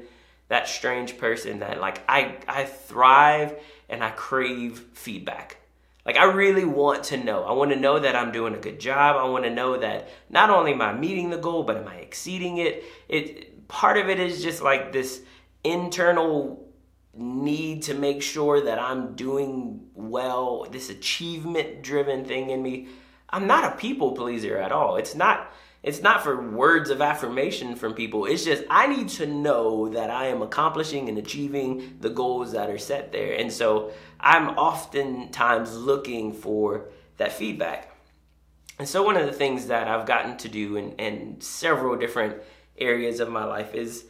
that 0.48 0.68
strange 0.68 1.18
person 1.18 1.60
that 1.60 1.80
like 1.80 2.02
I 2.10 2.38
I 2.48 2.66
thrive 2.66 3.56
and 3.88 4.04
I 4.04 4.10
crave 4.12 4.80
feedback. 4.94 5.58
Like 6.06 6.18
I 6.18 6.24
really 6.26 6.66
want 6.66 7.04
to 7.06 7.18
know. 7.18 7.44
I 7.44 7.52
want 7.52 7.72
to 7.72 7.78
know 7.78 8.00
that 8.00 8.16
I'm 8.16 8.32
doing 8.32 8.56
a 8.56 8.60
good 8.60 8.80
job. 8.80 9.16
I 9.18 9.30
want 9.30 9.44
to 9.44 9.50
know 9.50 9.78
that 9.78 10.10
not 10.30 10.50
only 10.50 10.74
am 10.74 10.82
I 10.82 10.94
meeting 10.94 11.30
the 11.30 11.38
goal, 11.38 11.64
but 11.64 11.78
am 11.78 11.88
I 11.88 11.96
exceeding 11.96 12.58
it? 12.58 12.84
It 13.08 13.68
part 13.68 13.98
of 13.98 14.10
it 14.10 14.20
is 14.20 14.42
just 14.42 14.62
like 14.62 14.92
this 14.92 15.22
internal 15.64 16.66
need 17.14 17.84
to 17.84 17.94
make 17.94 18.22
sure 18.22 18.62
that 18.62 18.80
I'm 18.80 19.16
doing 19.16 19.88
well, 19.94 20.68
this 20.72 20.90
achievement 20.90 21.84
driven 21.84 22.26
thing 22.26 22.50
in 22.50 22.64
me. 22.64 22.88
I'm 23.30 23.48
not 23.48 23.74
a 23.74 23.78
people 23.78 24.14
pleaser 24.14 24.58
at 24.58 24.72
all. 24.72 24.96
It's 24.96 25.16
not 25.16 25.52
it's 25.82 26.02
not 26.02 26.24
for 26.24 26.50
words 26.52 26.90
of 26.90 27.02
affirmation 27.02 27.76
from 27.76 27.94
people. 27.94 28.26
It's 28.26 28.44
just 28.44 28.64
I 28.70 28.88
need 28.88 29.10
to 29.10 29.26
know 29.26 29.88
that 29.90 30.10
I 30.10 30.28
am 30.28 30.42
accomplishing 30.42 31.08
and 31.08 31.18
achieving 31.18 31.98
the 32.02 32.10
goals 32.10 32.52
that 32.52 32.70
are 32.70 32.78
set 32.78 33.12
there. 33.12 33.36
And 33.36 33.52
so 33.52 33.92
I'm 34.20 34.50
oftentimes 34.50 35.76
looking 35.78 36.34
for 36.34 36.90
that 37.18 37.32
feedback. 37.32 37.96
And 38.78 38.88
so 38.88 39.04
one 39.04 39.16
of 39.16 39.26
the 39.26 39.34
things 39.34 39.68
that 39.68 39.88
I've 39.88 40.06
gotten 40.06 40.38
to 40.38 40.50
do 40.50 40.76
in, 40.76 40.92
in 40.94 41.42
several 41.42 41.98
different 41.98 42.42
areas 42.78 43.20
of 43.20 43.30
my 43.30 43.46
life 43.46 43.74
is 43.74 44.06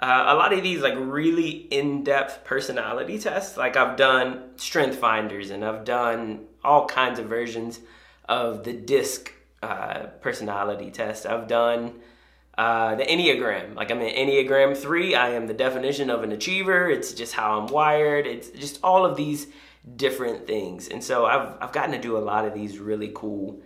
uh, 0.00 0.24
a 0.28 0.34
lot 0.34 0.52
of 0.52 0.62
these 0.62 0.82
like 0.82 0.94
really 0.96 1.50
in-depth 1.50 2.44
personality 2.44 3.18
tests. 3.18 3.56
Like 3.56 3.76
I've 3.76 3.96
done 3.96 4.50
strength 4.56 4.96
finders 4.96 5.50
and 5.50 5.64
I've 5.64 5.84
done 5.84 6.46
all 6.62 6.86
kinds 6.86 7.18
of 7.18 7.26
versions 7.26 7.80
of 8.28 8.64
the 8.64 8.72
DISC 8.72 9.32
uh, 9.64 10.06
personality 10.20 10.90
test. 10.90 11.26
I've 11.26 11.48
done 11.48 11.94
uh, 12.56 12.94
the 12.94 13.04
Enneagram. 13.04 13.74
Like 13.74 13.90
I'm 13.90 14.00
an 14.00 14.14
Enneagram 14.14 14.76
3. 14.76 15.14
I 15.14 15.30
am 15.30 15.46
the 15.46 15.54
definition 15.54 16.10
of 16.10 16.22
an 16.22 16.32
achiever. 16.32 16.88
It's 16.88 17.12
just 17.12 17.32
how 17.32 17.58
I'm 17.58 17.66
wired. 17.66 18.26
It's 18.26 18.50
just 18.50 18.78
all 18.82 19.04
of 19.04 19.16
these 19.16 19.46
different 19.96 20.46
things. 20.46 20.88
And 20.88 21.02
so 21.02 21.26
I've, 21.26 21.54
I've 21.60 21.72
gotten 21.72 21.92
to 21.92 22.00
do 22.00 22.16
a 22.16 22.20
lot 22.20 22.44
of 22.44 22.54
these 22.54 22.78
really 22.78 23.10
cool 23.14 23.60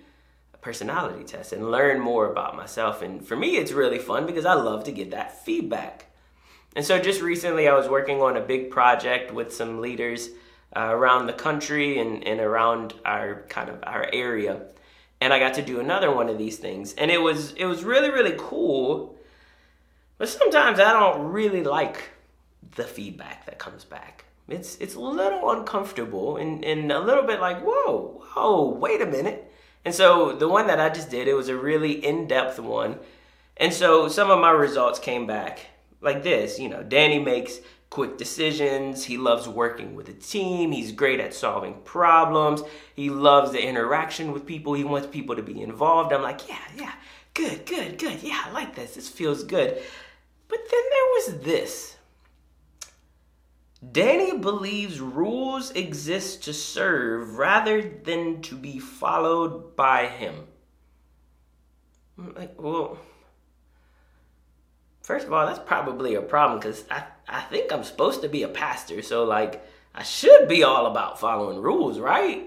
personality 0.60 1.24
tests 1.24 1.52
and 1.52 1.70
learn 1.70 2.00
more 2.00 2.30
about 2.30 2.56
myself. 2.56 3.02
And 3.02 3.26
for 3.26 3.36
me, 3.36 3.56
it's 3.56 3.72
really 3.72 3.98
fun 3.98 4.26
because 4.26 4.44
I 4.44 4.54
love 4.54 4.84
to 4.84 4.92
get 4.92 5.10
that 5.12 5.44
feedback. 5.44 6.06
And 6.74 6.84
so 6.84 6.98
just 6.98 7.20
recently, 7.20 7.68
I 7.68 7.74
was 7.74 7.88
working 7.88 8.20
on 8.20 8.36
a 8.36 8.40
big 8.40 8.70
project 8.70 9.32
with 9.32 9.54
some 9.54 9.80
leaders 9.80 10.30
uh, 10.76 10.88
around 10.90 11.26
the 11.26 11.32
country 11.32 11.98
and, 11.98 12.24
and 12.24 12.40
around 12.40 12.94
our 13.04 13.42
kind 13.48 13.68
of 13.68 13.78
our 13.84 14.08
area 14.12 14.62
and 15.20 15.32
I 15.32 15.38
got 15.38 15.54
to 15.54 15.62
do 15.62 15.80
another 15.80 16.10
one 16.14 16.28
of 16.28 16.38
these 16.38 16.56
things. 16.56 16.94
And 16.94 17.10
it 17.10 17.18
was 17.18 17.52
it 17.52 17.66
was 17.66 17.84
really 17.84 18.10
really 18.10 18.34
cool. 18.38 19.16
But 20.18 20.28
sometimes 20.28 20.80
I 20.80 20.92
don't 20.92 21.30
really 21.30 21.62
like 21.62 22.10
the 22.74 22.84
feedback 22.84 23.46
that 23.46 23.58
comes 23.58 23.84
back. 23.84 24.24
It's 24.48 24.76
it's 24.76 24.94
a 24.94 25.00
little 25.00 25.50
uncomfortable 25.50 26.36
and, 26.36 26.64
and 26.64 26.90
a 26.90 27.00
little 27.00 27.24
bit 27.24 27.40
like, 27.40 27.60
whoa, 27.60 28.22
whoa, 28.34 28.70
wait 28.70 29.00
a 29.00 29.06
minute. 29.06 29.52
And 29.84 29.94
so 29.94 30.32
the 30.32 30.48
one 30.48 30.66
that 30.66 30.80
I 30.80 30.88
just 30.88 31.10
did, 31.10 31.28
it 31.28 31.34
was 31.34 31.48
a 31.48 31.56
really 31.56 32.04
in-depth 32.04 32.58
one. 32.58 32.98
And 33.56 33.72
so 33.72 34.08
some 34.08 34.30
of 34.30 34.40
my 34.40 34.50
results 34.50 34.98
came 34.98 35.26
back 35.26 35.66
like 36.00 36.22
this, 36.22 36.58
you 36.58 36.68
know, 36.68 36.82
Danny 36.82 37.18
makes 37.18 37.58
quick 37.90 38.18
decisions. 38.18 39.04
He 39.04 39.16
loves 39.16 39.48
working 39.48 39.94
with 39.94 40.08
a 40.08 40.12
team. 40.12 40.72
He's 40.72 40.92
great 40.92 41.20
at 41.20 41.34
solving 41.34 41.74
problems. 41.84 42.62
He 42.94 43.10
loves 43.10 43.52
the 43.52 43.62
interaction 43.62 44.32
with 44.32 44.46
people. 44.46 44.74
He 44.74 44.84
wants 44.84 45.08
people 45.08 45.36
to 45.36 45.42
be 45.42 45.62
involved. 45.62 46.12
I'm 46.12 46.22
like, 46.22 46.48
yeah, 46.48 46.58
yeah, 46.76 46.92
good, 47.34 47.64
good, 47.66 47.98
good. 47.98 48.22
Yeah, 48.22 48.42
I 48.46 48.50
like 48.52 48.74
this. 48.74 48.94
This 48.94 49.08
feels 49.08 49.44
good. 49.44 49.80
But 50.48 50.60
then 50.70 50.82
there 50.90 51.04
was 51.14 51.44
this. 51.44 51.96
Danny 53.92 54.36
believes 54.36 55.00
rules 55.00 55.70
exist 55.70 56.44
to 56.44 56.52
serve 56.52 57.38
rather 57.38 57.80
than 57.80 58.42
to 58.42 58.56
be 58.56 58.80
followed 58.80 59.76
by 59.76 60.06
him. 60.06 60.34
I'm 62.18 62.34
like, 62.34 62.60
well, 62.60 62.98
First 65.08 65.26
of 65.26 65.32
all, 65.32 65.46
that's 65.46 65.58
probably 65.58 66.16
a 66.16 66.20
problem 66.20 66.60
because 66.60 66.84
I, 66.90 67.02
I 67.28 67.40
think 67.42 67.72
I'm 67.72 67.84
supposed 67.84 68.22
to 68.22 68.28
be 68.28 68.42
a 68.42 68.48
pastor. 68.48 69.02
So, 69.02 69.24
like, 69.24 69.64
I 69.94 70.02
should 70.02 70.48
be 70.48 70.62
all 70.62 70.86
about 70.86 71.20
following 71.20 71.60
rules, 71.60 71.98
right? 71.98 72.44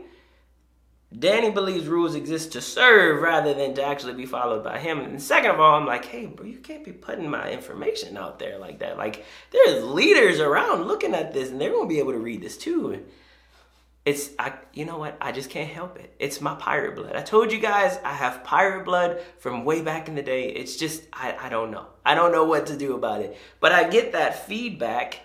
Danny 1.17 1.52
believes 1.52 1.88
rules 1.88 2.15
exist 2.15 2.54
to 2.54 2.62
serve 2.62 3.22
rather 3.22 3.54
than 3.54 3.74
to 3.76 3.84
actually 3.84 4.13
be 4.13 4.26
followed 4.26 4.63
by 4.63 4.80
him. 4.80 5.00
And 5.00 5.22
second 5.22 5.52
of 5.52 5.60
all, 5.60 5.76
I'm 5.76 5.86
like, 5.86 6.06
hey, 6.06 6.26
bro, 6.26 6.46
you 6.46 6.60
can't 6.60 6.86
be 6.86 6.94
putting 6.94 7.30
my 7.30 7.52
information 7.52 8.15
out 8.15 8.39
there 8.39 8.58
like 8.58 8.80
that. 8.80 8.98
Like, 8.98 9.26
there's 9.52 9.84
leaders 9.84 10.39
around 10.39 10.88
looking 10.88 11.13
at 11.13 11.34
this 11.34 11.50
and 11.50 11.60
they're 11.60 11.72
going 11.72 11.89
to 11.89 11.94
be 11.94 12.00
able 12.00 12.13
to 12.13 12.17
read 12.17 12.41
this 12.41 12.58
too 12.58 13.04
it's 14.04 14.32
I 14.40 14.54
you 14.74 14.86
know 14.86 14.98
what 14.98 15.16
I 15.22 15.32
just 15.32 15.50
can't 15.50 15.70
help 15.70 16.00
it. 16.00 16.14
It's 16.18 16.42
my 16.42 16.56
pirate 16.56 16.96
blood. 16.96 17.16
I 17.16 17.22
told 17.22 17.52
you 17.52 17.60
guys 17.60 18.00
I 18.04 18.14
have 18.14 18.44
pirate 18.44 18.84
blood 18.84 19.22
from 19.40 19.64
way 19.64 19.82
back 19.82 20.08
in 20.08 20.16
the 20.16 20.24
day. 20.24 20.46
It's 20.50 20.76
just 20.76 21.04
I, 21.14 21.36
I 21.40 21.50
don't 21.50 21.72
know. 21.72 21.86
I 22.04 22.16
don't 22.16 22.32
know 22.32 22.46
what 22.46 22.68
to 22.68 22.78
do 22.78 22.96
about 22.96 23.22
it. 23.22 23.38
But 23.60 23.74
I 23.74 23.88
get 23.90 24.14
that 24.14 24.48
feedback 24.48 25.20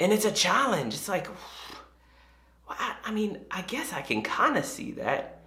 and 0.00 0.12
it's 0.12 0.24
a 0.24 0.32
challenge. 0.32 0.94
It's 0.94 1.08
like 1.08 1.28
I, 2.68 2.94
I 3.04 3.10
mean, 3.12 3.40
I 3.50 3.62
guess 3.62 3.92
I 3.92 4.02
can 4.02 4.22
kind 4.22 4.56
of 4.56 4.64
see 4.64 4.92
that. 4.92 5.39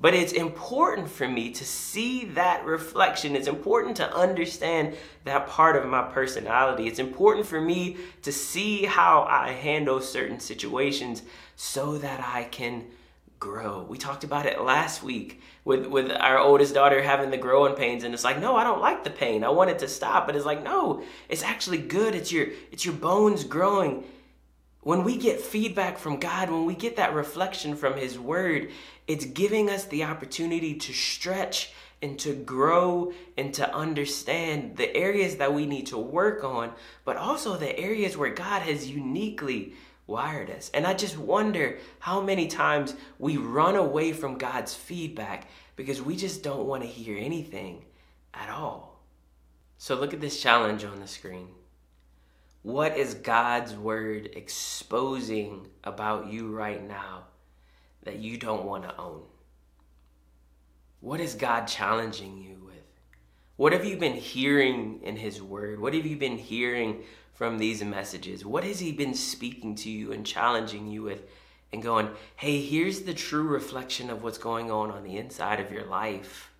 But 0.00 0.14
it's 0.14 0.32
important 0.32 1.10
for 1.10 1.28
me 1.28 1.50
to 1.52 1.64
see 1.64 2.24
that 2.26 2.64
reflection. 2.64 3.36
It's 3.36 3.48
important 3.48 3.96
to 3.98 4.14
understand 4.14 4.94
that 5.24 5.46
part 5.46 5.76
of 5.76 5.86
my 5.86 6.02
personality. 6.02 6.86
It's 6.86 6.98
important 6.98 7.46
for 7.46 7.60
me 7.60 7.98
to 8.22 8.32
see 8.32 8.86
how 8.86 9.26
I 9.28 9.50
handle 9.50 10.00
certain 10.00 10.40
situations 10.40 11.22
so 11.54 11.98
that 11.98 12.20
I 12.20 12.44
can 12.44 12.86
grow. 13.38 13.86
We 13.88 13.98
talked 13.98 14.24
about 14.24 14.46
it 14.46 14.60
last 14.60 15.02
week 15.02 15.42
with 15.64 15.86
with 15.86 16.10
our 16.10 16.38
oldest 16.38 16.74
daughter 16.74 17.02
having 17.02 17.30
the 17.30 17.38
growing 17.38 17.74
pains 17.74 18.04
and 18.04 18.14
it's 18.14 18.24
like, 18.24 18.38
"No, 18.38 18.56
I 18.56 18.64
don't 18.64 18.80
like 18.80 19.04
the 19.04 19.10
pain. 19.10 19.44
I 19.44 19.48
want 19.50 19.70
it 19.70 19.78
to 19.80 19.88
stop." 19.88 20.26
But 20.26 20.36
it's 20.36 20.46
like, 20.46 20.62
"No, 20.62 21.02
it's 21.28 21.42
actually 21.42 21.78
good. 21.78 22.14
It's 22.14 22.30
your 22.32 22.48
it's 22.70 22.84
your 22.84 22.94
bones 22.94 23.44
growing." 23.44 24.04
When 24.82 25.04
we 25.04 25.18
get 25.18 25.40
feedback 25.40 25.98
from 25.98 26.18
God, 26.18 26.50
when 26.50 26.64
we 26.64 26.74
get 26.74 26.96
that 26.96 27.14
reflection 27.14 27.76
from 27.76 27.96
his 27.96 28.18
word, 28.18 28.70
it's 29.06 29.26
giving 29.26 29.68
us 29.68 29.84
the 29.84 30.04
opportunity 30.04 30.74
to 30.74 30.92
stretch 30.92 31.72
and 32.00 32.18
to 32.20 32.34
grow 32.34 33.12
and 33.36 33.52
to 33.54 33.74
understand 33.74 34.78
the 34.78 34.94
areas 34.96 35.36
that 35.36 35.52
we 35.52 35.66
need 35.66 35.88
to 35.88 35.98
work 35.98 36.44
on, 36.44 36.72
but 37.04 37.18
also 37.18 37.56
the 37.56 37.78
areas 37.78 38.16
where 38.16 38.32
God 38.32 38.62
has 38.62 38.88
uniquely 38.88 39.74
wired 40.06 40.48
us. 40.48 40.70
And 40.72 40.86
I 40.86 40.94
just 40.94 41.18
wonder 41.18 41.78
how 41.98 42.22
many 42.22 42.46
times 42.46 42.94
we 43.18 43.36
run 43.36 43.76
away 43.76 44.12
from 44.12 44.38
God's 44.38 44.74
feedback 44.74 45.48
because 45.76 46.00
we 46.00 46.16
just 46.16 46.42
don't 46.42 46.66
want 46.66 46.82
to 46.82 46.88
hear 46.88 47.18
anything 47.18 47.84
at 48.32 48.48
all. 48.48 48.98
So 49.76 49.94
look 49.94 50.14
at 50.14 50.20
this 50.20 50.40
challenge 50.40 50.84
on 50.84 51.00
the 51.00 51.06
screen. 51.06 51.48
What 52.62 52.96
is 52.96 53.14
God's 53.14 53.74
word 53.74 54.30
exposing 54.34 55.68
about 55.82 56.30
you 56.30 56.54
right 56.54 56.86
now 56.86 57.24
that 58.02 58.18
you 58.18 58.36
don't 58.36 58.64
want 58.64 58.84
to 58.84 58.96
own? 58.98 59.22
What 61.00 61.20
is 61.20 61.34
God 61.34 61.66
challenging 61.66 62.36
you 62.36 62.60
with? 62.66 62.84
What 63.56 63.72
have 63.72 63.86
you 63.86 63.96
been 63.96 64.14
hearing 64.14 65.00
in 65.02 65.16
His 65.16 65.40
Word? 65.40 65.80
What 65.80 65.94
have 65.94 66.04
you 66.04 66.16
been 66.16 66.36
hearing 66.36 67.02
from 67.32 67.56
these 67.56 67.82
messages? 67.82 68.44
What 68.44 68.64
has 68.64 68.80
He 68.80 68.92
been 68.92 69.14
speaking 69.14 69.74
to 69.76 69.90
you 69.90 70.12
and 70.12 70.26
challenging 70.26 70.88
you 70.88 71.02
with? 71.02 71.22
And 71.72 71.82
going, 71.82 72.10
hey, 72.36 72.60
here's 72.60 73.02
the 73.02 73.14
true 73.14 73.44
reflection 73.44 74.10
of 74.10 74.24
what's 74.24 74.38
going 74.38 74.70
on 74.72 74.90
on 74.90 75.04
the 75.04 75.16
inside 75.16 75.60
of 75.60 75.70
your 75.70 75.86
life. 75.86 76.50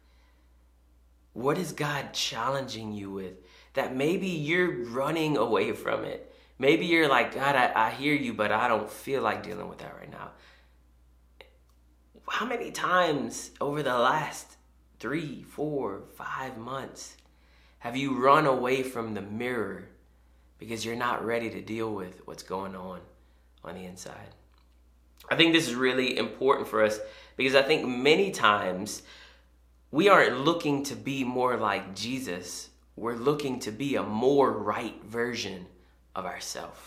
What 1.33 1.59
is 1.59 1.73
God 1.73 2.13
challenging 2.13 2.93
you 2.93 3.11
with? 3.11 3.35
That 3.75 3.95
maybe 3.95 4.29
you're 4.29 4.85
running 4.85 5.37
away 5.37 5.73
from 5.73 6.05
it. 6.05 6.33
Maybe 6.59 6.87
you're 6.87 7.09
like, 7.09 7.35
God, 7.35 7.57
I, 7.57 7.89
I 7.89 7.91
hear 7.91 8.15
you, 8.15 8.35
but 8.35 8.53
I 8.53 8.69
don't 8.69 8.91
feel 8.91 9.23
like 9.23 9.43
dealing 9.43 9.69
with 9.69 9.79
that 9.79 9.97
right 9.99 10.11
now. 10.11 10.31
How 12.29 12.47
many 12.47 12.71
times 12.71 13.51
over 13.61 13.83
the 13.83 13.97
last 13.99 14.57
three, 14.99 15.43
four, 15.43 16.03
five 16.17 16.59
months 16.59 17.17
have 17.81 17.97
you 17.97 18.23
run 18.23 18.47
away 18.47 18.83
from 18.83 19.15
the 19.15 19.23
mirror 19.23 19.89
because 20.59 20.85
you're 20.85 20.95
not 20.95 21.25
ready 21.25 21.49
to 21.51 21.61
deal 21.61 21.93
with 21.93 22.21
what's 22.27 22.43
going 22.43 22.77
on 22.77 23.01
on 23.65 23.75
the 23.75 23.85
inside. 23.85 24.35
I 25.31 25.37
think 25.37 25.53
this 25.53 25.69
is 25.69 25.75
really 25.75 26.17
important 26.17 26.69
for 26.69 26.85
us 26.85 27.01
because 27.37 27.55
I 27.55 27.63
think 27.63 27.87
many 27.89 28.31
times 28.31 29.03
we 29.91 30.09
aren't 30.09 30.41
looking 30.41 30.85
to 30.85 30.95
be 30.95 31.25
more 31.25 31.57
like 31.57 31.95
Jesus. 31.95 32.69
We're 32.97 33.17
looking 33.17 33.61
to 33.61 33.71
be 33.71 33.97
a 33.97 34.03
more 34.03 34.51
right 34.51 35.03
version 35.05 35.67
of 36.15 36.27
ourselves. 36.27 36.79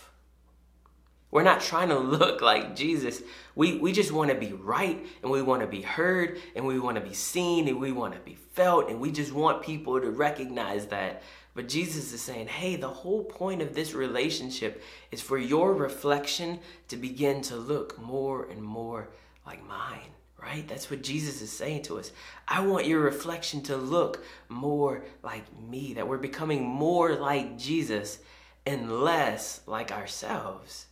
We're 1.34 1.42
not 1.42 1.60
trying 1.60 1.88
to 1.88 1.98
look 1.98 2.40
like 2.40 2.76
Jesus. 2.76 3.20
We, 3.56 3.78
we 3.78 3.90
just 3.90 4.12
want 4.12 4.30
to 4.30 4.36
be 4.36 4.52
right 4.52 5.04
and 5.20 5.32
we 5.32 5.42
want 5.42 5.62
to 5.62 5.66
be 5.66 5.82
heard 5.82 6.40
and 6.54 6.64
we 6.64 6.78
want 6.78 6.96
to 6.96 7.00
be 7.00 7.12
seen 7.12 7.66
and 7.66 7.80
we 7.80 7.90
want 7.90 8.14
to 8.14 8.20
be 8.20 8.36
felt 8.52 8.88
and 8.88 9.00
we 9.00 9.10
just 9.10 9.32
want 9.32 9.60
people 9.60 10.00
to 10.00 10.10
recognize 10.10 10.86
that. 10.86 11.24
But 11.54 11.68
Jesus 11.68 12.12
is 12.12 12.20
saying, 12.20 12.46
hey, 12.46 12.76
the 12.76 12.88
whole 12.88 13.24
point 13.24 13.62
of 13.62 13.74
this 13.74 13.94
relationship 13.94 14.80
is 15.10 15.20
for 15.20 15.36
your 15.36 15.74
reflection 15.74 16.60
to 16.86 16.96
begin 16.96 17.42
to 17.42 17.56
look 17.56 18.00
more 18.00 18.48
and 18.48 18.62
more 18.62 19.08
like 19.44 19.66
mine, 19.66 20.12
right? 20.44 20.66
That's 20.68 20.90
what 20.90 21.02
Jesus 21.02 21.40
is 21.40 21.50
saying 21.50 21.82
to 21.84 21.98
us. 21.98 22.12
I 22.46 22.60
want 22.66 22.86
your 22.86 23.00
reflection 23.00 23.62
to 23.62 23.76
look 23.76 24.24
more 24.48 25.04
like 25.22 25.44
me, 25.58 25.94
that 25.94 26.06
we're 26.06 26.18
becoming 26.18 26.62
more 26.62 27.14
like 27.14 27.58
Jesus 27.58 28.18
and 28.66 29.00
less 29.00 29.60
like 29.66 29.90
ourselves. 29.90 30.86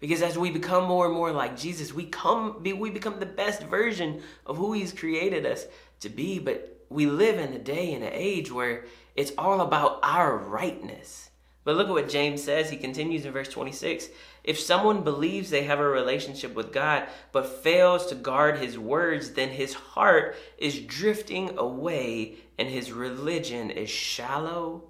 Because 0.00 0.20
as 0.20 0.36
we 0.36 0.50
become 0.50 0.84
more 0.84 1.06
and 1.06 1.14
more 1.14 1.32
like 1.32 1.56
Jesus, 1.56 1.94
we 1.94 2.04
come 2.04 2.62
we 2.62 2.90
become 2.90 3.18
the 3.18 3.26
best 3.26 3.62
version 3.62 4.20
of 4.44 4.56
who 4.56 4.72
he's 4.72 4.92
created 4.92 5.46
us 5.46 5.66
to 6.00 6.08
be, 6.08 6.38
but 6.38 6.84
we 6.90 7.06
live 7.06 7.38
in 7.38 7.54
a 7.54 7.58
day 7.58 7.94
and 7.94 8.04
an 8.04 8.12
age 8.12 8.52
where 8.52 8.84
it's 9.14 9.32
all 9.38 9.60
about 9.60 10.00
our 10.02 10.36
rightness. 10.36 11.30
But 11.64 11.76
look 11.76 11.88
at 11.88 11.94
what 11.94 12.08
James 12.08 12.42
says. 12.44 12.70
He 12.70 12.76
continues 12.76 13.24
in 13.24 13.32
verse 13.32 13.48
26. 13.48 14.08
If 14.46 14.60
someone 14.60 15.02
believes 15.02 15.50
they 15.50 15.64
have 15.64 15.80
a 15.80 15.88
relationship 15.88 16.54
with 16.54 16.72
God 16.72 17.08
but 17.32 17.62
fails 17.62 18.06
to 18.06 18.14
guard 18.14 18.58
his 18.58 18.78
words, 18.78 19.32
then 19.32 19.50
his 19.50 19.74
heart 19.74 20.36
is 20.56 20.78
drifting 20.80 21.58
away 21.58 22.36
and 22.56 22.68
his 22.68 22.92
religion 22.92 23.70
is 23.70 23.90
shallow 23.90 24.84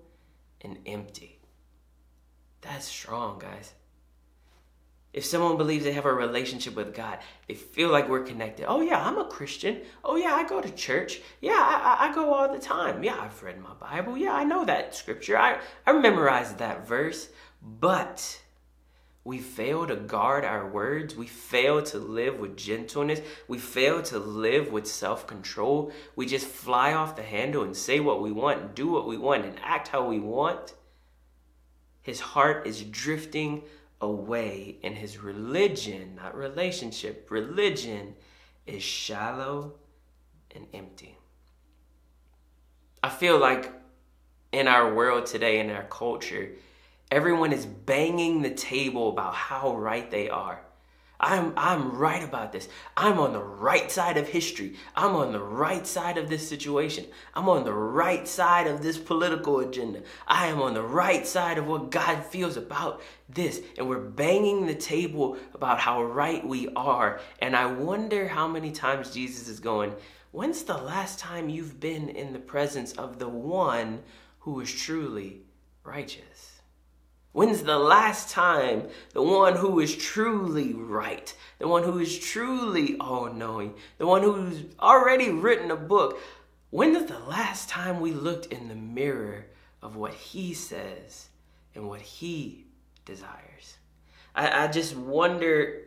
and 0.60 0.78
empty. 0.86 1.40
That's 2.60 2.86
strong, 2.86 3.38
guys. 3.38 3.72
If 5.14 5.24
someone 5.24 5.56
believes 5.56 5.84
they 5.84 5.92
have 5.92 6.04
a 6.04 6.12
relationship 6.12 6.74
with 6.74 6.94
God, 6.94 7.20
they 7.48 7.54
feel 7.54 7.88
like 7.88 8.06
we're 8.06 8.24
connected. 8.24 8.66
Oh, 8.68 8.82
yeah, 8.82 9.02
I'm 9.02 9.16
a 9.16 9.24
Christian. 9.24 9.80
Oh, 10.04 10.16
yeah, 10.16 10.34
I 10.34 10.46
go 10.46 10.60
to 10.60 10.70
church. 10.72 11.22
Yeah, 11.40 11.56
I, 11.56 12.10
I 12.10 12.14
go 12.14 12.34
all 12.34 12.52
the 12.52 12.58
time. 12.58 13.02
Yeah, 13.02 13.16
I've 13.18 13.42
read 13.42 13.58
my 13.58 13.72
Bible. 13.80 14.18
Yeah, 14.18 14.34
I 14.34 14.44
know 14.44 14.66
that 14.66 14.94
scripture. 14.94 15.38
I, 15.38 15.60
I 15.86 15.94
memorized 15.94 16.58
that 16.58 16.86
verse. 16.86 17.30
But 17.62 18.42
we 19.26 19.38
fail 19.40 19.84
to 19.88 19.96
guard 19.96 20.44
our 20.44 20.68
words. 20.68 21.16
We 21.16 21.26
fail 21.26 21.82
to 21.82 21.98
live 21.98 22.38
with 22.38 22.56
gentleness. 22.56 23.20
We 23.48 23.58
fail 23.58 24.00
to 24.04 24.20
live 24.20 24.70
with 24.70 24.86
self 24.86 25.26
control. 25.26 25.90
We 26.14 26.26
just 26.26 26.46
fly 26.46 26.94
off 26.94 27.16
the 27.16 27.24
handle 27.24 27.64
and 27.64 27.76
say 27.76 27.98
what 27.98 28.22
we 28.22 28.30
want 28.30 28.60
and 28.60 28.74
do 28.74 28.86
what 28.86 29.08
we 29.08 29.18
want 29.18 29.44
and 29.44 29.58
act 29.64 29.88
how 29.88 30.06
we 30.06 30.20
want. 30.20 30.74
His 32.02 32.20
heart 32.20 32.68
is 32.68 32.84
drifting 32.84 33.64
away 34.00 34.76
and 34.84 34.96
his 34.96 35.18
religion, 35.18 36.14
not 36.14 36.36
relationship, 36.36 37.26
religion 37.28 38.14
is 38.64 38.84
shallow 38.84 39.74
and 40.54 40.68
empty. 40.72 41.18
I 43.02 43.08
feel 43.08 43.40
like 43.40 43.72
in 44.52 44.68
our 44.68 44.94
world 44.94 45.26
today, 45.26 45.58
in 45.58 45.68
our 45.70 45.84
culture, 45.84 46.52
everyone 47.10 47.52
is 47.52 47.66
banging 47.66 48.42
the 48.42 48.50
table 48.50 49.08
about 49.08 49.34
how 49.34 49.76
right 49.76 50.10
they 50.10 50.28
are. 50.28 50.60
I'm 51.18 51.54
I'm 51.56 51.96
right 51.96 52.22
about 52.22 52.52
this. 52.52 52.68
I'm 52.94 53.18
on 53.18 53.32
the 53.32 53.42
right 53.42 53.90
side 53.90 54.18
of 54.18 54.28
history. 54.28 54.76
I'm 54.94 55.16
on 55.16 55.32
the 55.32 55.42
right 55.42 55.86
side 55.86 56.18
of 56.18 56.28
this 56.28 56.46
situation. 56.46 57.06
I'm 57.34 57.48
on 57.48 57.64
the 57.64 57.72
right 57.72 58.28
side 58.28 58.66
of 58.66 58.82
this 58.82 58.98
political 58.98 59.60
agenda. 59.60 60.02
I 60.26 60.48
am 60.48 60.60
on 60.60 60.74
the 60.74 60.82
right 60.82 61.26
side 61.26 61.56
of 61.56 61.66
what 61.66 61.90
God 61.90 62.22
feels 62.26 62.58
about 62.58 63.00
this. 63.30 63.62
And 63.78 63.88
we're 63.88 63.98
banging 63.98 64.66
the 64.66 64.74
table 64.74 65.38
about 65.54 65.78
how 65.78 66.02
right 66.02 66.46
we 66.46 66.68
are. 66.76 67.20
And 67.38 67.56
I 67.56 67.64
wonder 67.64 68.28
how 68.28 68.46
many 68.46 68.70
times 68.70 69.10
Jesus 69.10 69.48
is 69.48 69.58
going, 69.58 69.94
"When's 70.32 70.64
the 70.64 70.76
last 70.76 71.18
time 71.18 71.48
you've 71.48 71.80
been 71.80 72.10
in 72.10 72.34
the 72.34 72.38
presence 72.38 72.92
of 72.92 73.18
the 73.18 73.28
one 73.28 74.02
who 74.40 74.60
is 74.60 74.70
truly 74.70 75.46
righteous?" 75.82 76.55
When's 77.36 77.64
the 77.64 77.78
last 77.78 78.30
time 78.30 78.88
the 79.12 79.20
one 79.20 79.56
who 79.56 79.78
is 79.80 79.94
truly 79.94 80.72
right, 80.72 81.34
the 81.58 81.68
one 81.68 81.82
who 81.82 81.98
is 81.98 82.18
truly 82.18 82.96
all 82.98 83.30
knowing, 83.30 83.74
the 83.98 84.06
one 84.06 84.22
who's 84.22 84.64
already 84.80 85.28
written 85.28 85.70
a 85.70 85.76
book, 85.76 86.18
when 86.70 86.96
is 86.96 87.04
the 87.04 87.18
last 87.18 87.68
time 87.68 88.00
we 88.00 88.12
looked 88.12 88.46
in 88.46 88.68
the 88.68 88.74
mirror 88.74 89.44
of 89.82 89.96
what 89.96 90.14
he 90.14 90.54
says 90.54 91.28
and 91.74 91.86
what 91.86 92.00
he 92.00 92.64
desires? 93.04 93.76
I, 94.34 94.64
I 94.64 94.68
just 94.68 94.96
wonder 94.96 95.82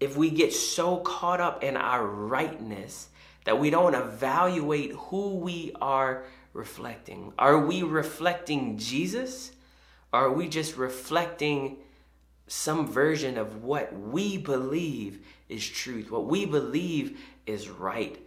if 0.00 0.16
we 0.16 0.30
get 0.30 0.52
so 0.52 0.96
caught 0.96 1.40
up 1.40 1.62
in 1.62 1.76
our 1.76 2.04
rightness 2.04 3.08
that 3.44 3.60
we 3.60 3.70
don't 3.70 3.94
evaluate 3.94 4.90
who 4.94 5.36
we 5.36 5.70
are 5.80 6.24
reflecting. 6.52 7.34
Are 7.38 7.64
we 7.64 7.84
reflecting 7.84 8.78
Jesus? 8.78 9.52
Are 10.12 10.32
we 10.32 10.48
just 10.48 10.76
reflecting 10.76 11.78
some 12.46 12.86
version 12.86 13.36
of 13.36 13.62
what 13.62 13.98
we 13.98 14.38
believe 14.38 15.24
is 15.48 15.66
truth, 15.66 16.10
what 16.10 16.26
we 16.26 16.46
believe 16.46 17.20
is 17.46 17.68
right, 17.68 18.18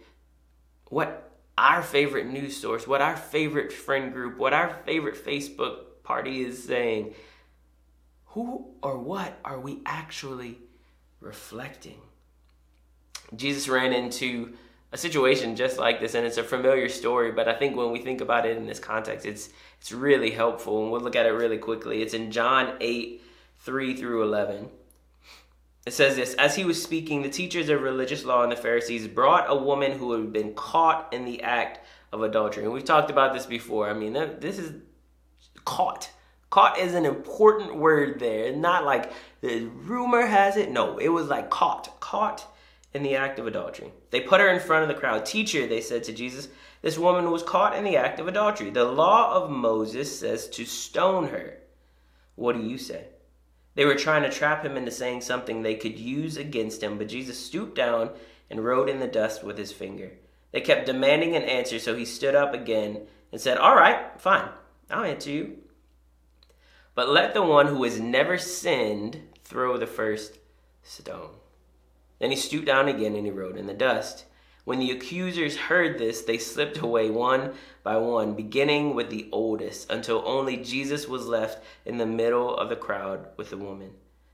what 0.88 1.30
our 1.58 1.82
favorite 1.82 2.26
news 2.26 2.56
source, 2.56 2.86
what 2.86 3.02
our 3.02 3.16
favorite 3.16 3.72
friend 3.72 4.12
group, 4.12 4.38
what 4.38 4.52
our 4.52 4.70
favorite 4.86 5.22
Facebook 5.22 5.78
party 6.02 6.44
is 6.44 6.62
saying? 6.62 7.14
Who 8.26 8.66
or 8.82 8.98
what 8.98 9.38
are 9.44 9.60
we 9.60 9.80
actually 9.84 10.58
reflecting? 11.20 12.00
Jesus 13.34 13.68
ran 13.68 13.92
into 13.92 14.54
a 14.92 14.98
situation 14.98 15.56
just 15.56 15.78
like 15.78 16.00
this, 16.00 16.14
and 16.14 16.26
it's 16.26 16.36
a 16.36 16.44
familiar 16.44 16.88
story, 16.88 17.32
but 17.32 17.48
I 17.48 17.54
think 17.54 17.76
when 17.76 17.90
we 17.90 18.00
think 18.00 18.20
about 18.20 18.44
it 18.44 18.56
in 18.56 18.66
this 18.66 18.78
context, 18.78 19.24
it's 19.24 19.48
it's 19.80 19.90
really 19.90 20.30
helpful, 20.30 20.82
and 20.82 20.92
we'll 20.92 21.00
look 21.00 21.16
at 21.16 21.26
it 21.26 21.30
really 21.30 21.58
quickly. 21.58 22.02
It's 22.02 22.14
in 22.14 22.30
John 22.30 22.76
8, 22.80 23.20
3 23.58 23.96
through 23.96 24.22
11. 24.22 24.68
It 25.86 25.92
says 25.92 26.14
this 26.14 26.34
As 26.34 26.54
he 26.54 26.64
was 26.64 26.80
speaking, 26.80 27.22
the 27.22 27.30
teachers 27.30 27.68
of 27.68 27.80
religious 27.80 28.24
law 28.24 28.42
and 28.42 28.52
the 28.52 28.56
Pharisees 28.56 29.08
brought 29.08 29.46
a 29.48 29.56
woman 29.56 29.92
who 29.92 30.12
had 30.12 30.32
been 30.32 30.54
caught 30.54 31.12
in 31.12 31.24
the 31.24 31.42
act 31.42 31.80
of 32.12 32.22
adultery. 32.22 32.64
And 32.64 32.72
we've 32.72 32.84
talked 32.84 33.10
about 33.10 33.32
this 33.32 33.46
before. 33.46 33.88
I 33.88 33.94
mean, 33.94 34.12
this 34.12 34.58
is 34.58 34.74
caught. 35.64 36.10
Caught 36.50 36.78
is 36.78 36.94
an 36.94 37.06
important 37.06 37.76
word 37.76 38.20
there. 38.20 38.54
Not 38.54 38.84
like 38.84 39.10
the 39.40 39.64
rumor 39.64 40.26
has 40.26 40.56
it. 40.58 40.70
No, 40.70 40.98
it 40.98 41.08
was 41.08 41.28
like 41.28 41.48
caught. 41.48 41.98
Caught 41.98 42.46
in 42.94 43.02
the 43.02 43.16
act 43.16 43.38
of 43.38 43.46
adultery. 43.46 43.92
They 44.10 44.20
put 44.20 44.40
her 44.40 44.48
in 44.48 44.60
front 44.60 44.82
of 44.82 44.88
the 44.88 45.00
crowd. 45.00 45.24
Teacher, 45.24 45.66
they 45.66 45.80
said 45.80 46.04
to 46.04 46.12
Jesus, 46.12 46.48
this 46.82 46.98
woman 46.98 47.30
was 47.30 47.42
caught 47.42 47.76
in 47.76 47.84
the 47.84 47.96
act 47.96 48.18
of 48.18 48.28
adultery. 48.28 48.70
The 48.70 48.84
law 48.84 49.34
of 49.34 49.50
Moses 49.50 50.18
says 50.18 50.48
to 50.50 50.64
stone 50.64 51.28
her. 51.28 51.58
What 52.34 52.56
do 52.56 52.62
you 52.62 52.76
say? 52.76 53.06
They 53.74 53.84
were 53.84 53.94
trying 53.94 54.22
to 54.22 54.30
trap 54.30 54.64
him 54.64 54.76
into 54.76 54.90
saying 54.90 55.22
something 55.22 55.62
they 55.62 55.76
could 55.76 55.98
use 55.98 56.36
against 56.36 56.82
him, 56.82 56.98
but 56.98 57.08
Jesus 57.08 57.38
stooped 57.38 57.74
down 57.74 58.10
and 58.50 58.64
wrote 58.64 58.88
in 58.88 59.00
the 59.00 59.06
dust 59.06 59.42
with 59.42 59.56
his 59.56 59.72
finger. 59.72 60.12
They 60.50 60.60
kept 60.60 60.86
demanding 60.86 61.34
an 61.34 61.44
answer, 61.44 61.78
so 61.78 61.94
he 61.94 62.04
stood 62.04 62.34
up 62.34 62.52
again 62.52 63.06
and 63.30 63.40
said, 63.40 63.56
All 63.56 63.74
right, 63.74 64.20
fine, 64.20 64.48
I'll 64.90 65.04
answer 65.04 65.30
you. 65.30 65.56
But 66.94 67.08
let 67.08 67.32
the 67.32 67.42
one 67.42 67.68
who 67.68 67.82
has 67.84 67.98
never 67.98 68.36
sinned 68.36 69.22
throw 69.44 69.78
the 69.78 69.86
first 69.86 70.38
stone. 70.82 71.30
Then 72.22 72.30
he 72.30 72.36
stooped 72.36 72.66
down 72.66 72.86
again 72.86 73.16
and 73.16 73.26
he 73.26 73.32
wrote 73.32 73.58
in 73.58 73.66
the 73.66 73.74
dust. 73.74 74.26
When 74.62 74.78
the 74.78 74.92
accusers 74.92 75.56
heard 75.56 75.98
this, 75.98 76.22
they 76.22 76.38
slipped 76.38 76.78
away 76.78 77.10
one 77.10 77.54
by 77.82 77.96
one, 77.96 78.34
beginning 78.34 78.94
with 78.94 79.10
the 79.10 79.28
oldest, 79.32 79.90
until 79.90 80.22
only 80.24 80.56
Jesus 80.56 81.08
was 81.08 81.26
left 81.26 81.64
in 81.84 81.98
the 81.98 82.06
middle 82.06 82.56
of 82.56 82.68
the 82.68 82.76
crowd 82.76 83.26
with 83.36 83.50
the 83.50 83.56
woman. 83.56 83.90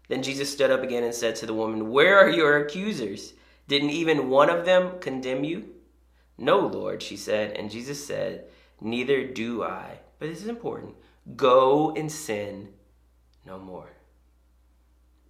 Then 0.09 0.23
Jesus 0.23 0.53
stood 0.53 0.71
up 0.71 0.83
again 0.83 1.03
and 1.03 1.15
said 1.15 1.35
to 1.37 1.47
the 1.47 1.55
woman, 1.55 1.91
Where 1.91 2.19
are 2.19 2.29
your 2.29 2.59
accusers? 2.59 3.33
Didn't 3.69 3.89
even 3.89 4.29
one 4.29 4.51
of 4.51 4.67
them 4.67 4.99
condemn 5.01 5.45
you? 5.45 5.71
No, 6.37 6.59
Lord, 6.59 7.03
she 7.03 7.17
said. 7.17 7.57
And 7.57 7.71
Jesus 7.71 8.07
said, 8.07 8.45
Neither 8.83 9.27
do 9.27 9.63
I. 9.63 10.01
But 10.19 10.29
this 10.29 10.43
is 10.43 10.49
important. 10.49 10.95
Go 11.37 11.95
and 11.95 12.13
sin 12.13 12.69
no 13.47 13.59
more. 13.59 13.93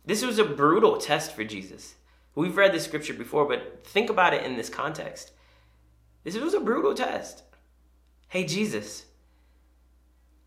This 0.05 0.25
was 0.25 0.40
a 0.40 0.44
brutal 0.44 0.97
test 0.97 1.37
for 1.37 1.44
Jesus. 1.44 1.94
We've 2.38 2.57
read 2.57 2.72
this 2.72 2.85
scripture 2.85 3.14
before, 3.14 3.46
but 3.46 3.85
think 3.85 4.11
about 4.11 4.33
it 4.33 4.44
in 4.44 4.57
this 4.57 4.68
context. 4.68 5.33
This 6.22 6.37
was 6.37 6.55
a 6.55 6.61
brutal 6.61 6.94
test. 6.94 7.42
Hey, 8.29 8.44
Jesus, 8.44 9.07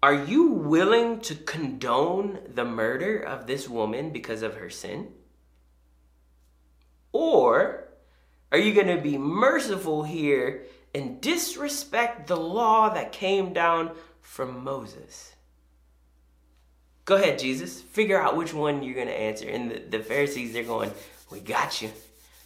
are 0.01 0.13
you 0.13 0.47
willing 0.47 1.19
to 1.19 1.35
condone 1.35 2.39
the 2.47 2.63
murder 2.63 3.19
of 3.19 3.45
this 3.45 3.67
woman 3.67 4.11
because 4.11 4.41
of 4.41 4.55
her 4.55 4.69
sin? 4.69 5.09
Or 7.11 7.89
are 8.53 8.57
you 8.57 8.73
going 8.73 8.95
to 8.95 9.01
be 9.01 9.17
merciful 9.17 10.03
here 10.03 10.63
and 10.95 11.19
disrespect 11.19 12.27
the 12.27 12.37
law 12.37 12.87
that 12.93 13.11
came 13.11 13.51
down 13.51 13.91
from 14.21 14.63
Moses? 14.63 15.33
Go 17.03 17.17
ahead, 17.17 17.37
Jesus. 17.37 17.81
Figure 17.81 18.21
out 18.21 18.37
which 18.37 18.53
one 18.53 18.81
you're 18.81 18.95
going 18.95 19.07
to 19.07 19.19
answer. 19.19 19.49
And 19.49 19.69
the, 19.69 19.97
the 19.97 19.99
Pharisees, 19.99 20.53
they're 20.53 20.63
going, 20.63 20.93
We 21.31 21.39
got 21.39 21.81
you. 21.81 21.91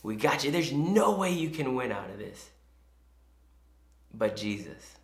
We 0.04 0.16
got 0.16 0.44
you. 0.44 0.52
There's 0.52 0.72
no 0.72 1.16
way 1.16 1.32
you 1.32 1.50
can 1.50 1.76
win 1.76 1.92
out 1.92 2.10
of 2.12 2.20
this. 2.20 2.50
But 4.14 4.36
Jesus. 4.36 4.96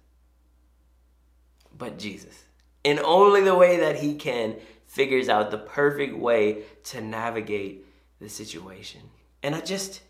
But 1.75 1.97
Jesus. 1.97 2.43
And 2.85 2.99
only 2.99 3.41
the 3.41 3.55
way 3.55 3.79
that 3.79 3.97
He 3.97 4.15
can 4.15 4.57
figures 4.85 5.29
out 5.29 5.51
the 5.51 5.57
perfect 5.57 6.15
way 6.15 6.63
to 6.83 7.01
navigate 7.01 7.85
the 8.19 8.29
situation. 8.29 9.01
And 9.43 9.55
I 9.55 9.61
just. 9.61 10.01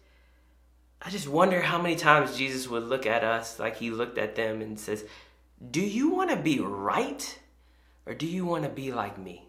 I 1.04 1.10
just 1.10 1.28
wonder 1.28 1.62
how 1.62 1.82
many 1.82 1.96
times 1.96 2.38
Jesus 2.38 2.70
would 2.70 2.84
look 2.84 3.08
at 3.08 3.24
us 3.24 3.58
like 3.58 3.78
he 3.78 3.90
looked 3.90 4.20
at 4.20 4.36
them 4.36 4.62
and 4.62 4.80
says, 4.80 5.04
Do 5.72 5.82
you 5.82 6.12
want 6.12 6.30
to 6.30 6.36
be 6.36 6.60
right 6.60 7.40
or 8.06 8.14
do 8.14 8.28
you 8.28 8.46
want 8.46 8.66
to 8.66 8.70
be 8.70 8.92
like 8.92 9.18
me? 9.18 9.48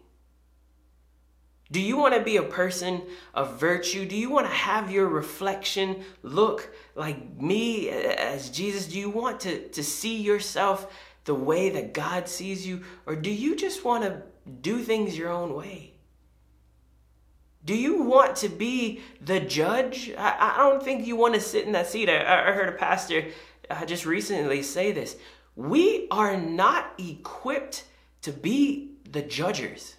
Do 1.73 1.81
you 1.81 1.97
want 1.97 2.13
to 2.13 2.21
be 2.21 2.37
a 2.37 2.43
person 2.43 3.01
of 3.33 3.59
virtue? 3.59 4.05
Do 4.05 4.15
you 4.15 4.29
want 4.29 4.45
to 4.45 4.53
have 4.53 4.91
your 4.91 5.07
reflection 5.07 6.03
look 6.21 6.71
like 6.93 7.41
me 7.41 7.89
as 7.89 8.51
Jesus? 8.51 8.85
Do 8.85 8.99
you 8.99 9.09
want 9.09 9.39
to, 9.39 9.69
to 9.69 9.83
see 9.83 10.21
yourself 10.21 10.93
the 11.25 11.33
way 11.33 11.71
that 11.71 11.95
God 11.95 12.29
sees 12.29 12.67
you? 12.67 12.83
Or 13.07 13.15
do 13.15 13.31
you 13.31 13.55
just 13.55 13.83
want 13.83 14.03
to 14.03 14.21
do 14.61 14.83
things 14.83 15.17
your 15.17 15.31
own 15.31 15.55
way? 15.55 15.95
Do 17.65 17.75
you 17.75 18.03
want 18.03 18.35
to 18.37 18.49
be 18.49 19.01
the 19.19 19.39
judge? 19.39 20.13
I, 20.15 20.53
I 20.53 20.57
don't 20.57 20.83
think 20.83 21.07
you 21.07 21.15
want 21.15 21.33
to 21.33 21.41
sit 21.41 21.65
in 21.65 21.71
that 21.71 21.87
seat. 21.87 22.07
I, 22.07 22.49
I 22.49 22.51
heard 22.51 22.69
a 22.69 22.77
pastor 22.77 23.29
uh, 23.71 23.83
just 23.87 24.05
recently 24.05 24.61
say 24.61 24.91
this. 24.91 25.17
We 25.55 26.07
are 26.11 26.37
not 26.37 26.93
equipped 26.99 27.85
to 28.21 28.31
be 28.31 28.91
the 29.09 29.23
judges. 29.23 29.95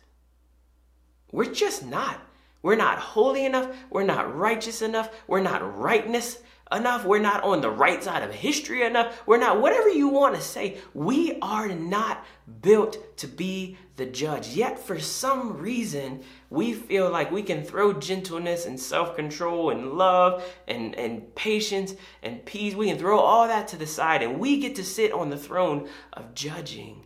We're 1.34 1.52
just 1.52 1.84
not. 1.84 2.20
We're 2.62 2.76
not 2.76 3.00
holy 3.00 3.44
enough. 3.44 3.68
We're 3.90 4.04
not 4.04 4.36
righteous 4.36 4.82
enough. 4.82 5.10
We're 5.26 5.40
not 5.40 5.76
rightness 5.76 6.38
enough. 6.70 7.04
We're 7.04 7.18
not 7.18 7.42
on 7.42 7.60
the 7.60 7.72
right 7.72 8.02
side 8.04 8.22
of 8.22 8.32
history 8.32 8.84
enough. 8.84 9.20
We're 9.26 9.38
not, 9.38 9.60
whatever 9.60 9.88
you 9.88 10.06
want 10.06 10.36
to 10.36 10.40
say, 10.40 10.78
we 10.94 11.36
are 11.42 11.68
not 11.68 12.24
built 12.62 13.16
to 13.16 13.26
be 13.26 13.76
the 13.96 14.06
judge. 14.06 14.50
Yet, 14.50 14.78
for 14.78 15.00
some 15.00 15.58
reason, 15.58 16.22
we 16.50 16.72
feel 16.72 17.10
like 17.10 17.32
we 17.32 17.42
can 17.42 17.64
throw 17.64 17.94
gentleness 17.94 18.64
and 18.64 18.78
self 18.78 19.16
control 19.16 19.70
and 19.70 19.94
love 19.94 20.44
and, 20.68 20.94
and 20.94 21.34
patience 21.34 21.96
and 22.22 22.44
peace. 22.44 22.76
We 22.76 22.86
can 22.86 22.98
throw 22.98 23.18
all 23.18 23.48
that 23.48 23.66
to 23.68 23.76
the 23.76 23.88
side 23.88 24.22
and 24.22 24.38
we 24.38 24.60
get 24.60 24.76
to 24.76 24.84
sit 24.84 25.12
on 25.12 25.30
the 25.30 25.36
throne 25.36 25.88
of 26.12 26.32
judging. 26.36 27.04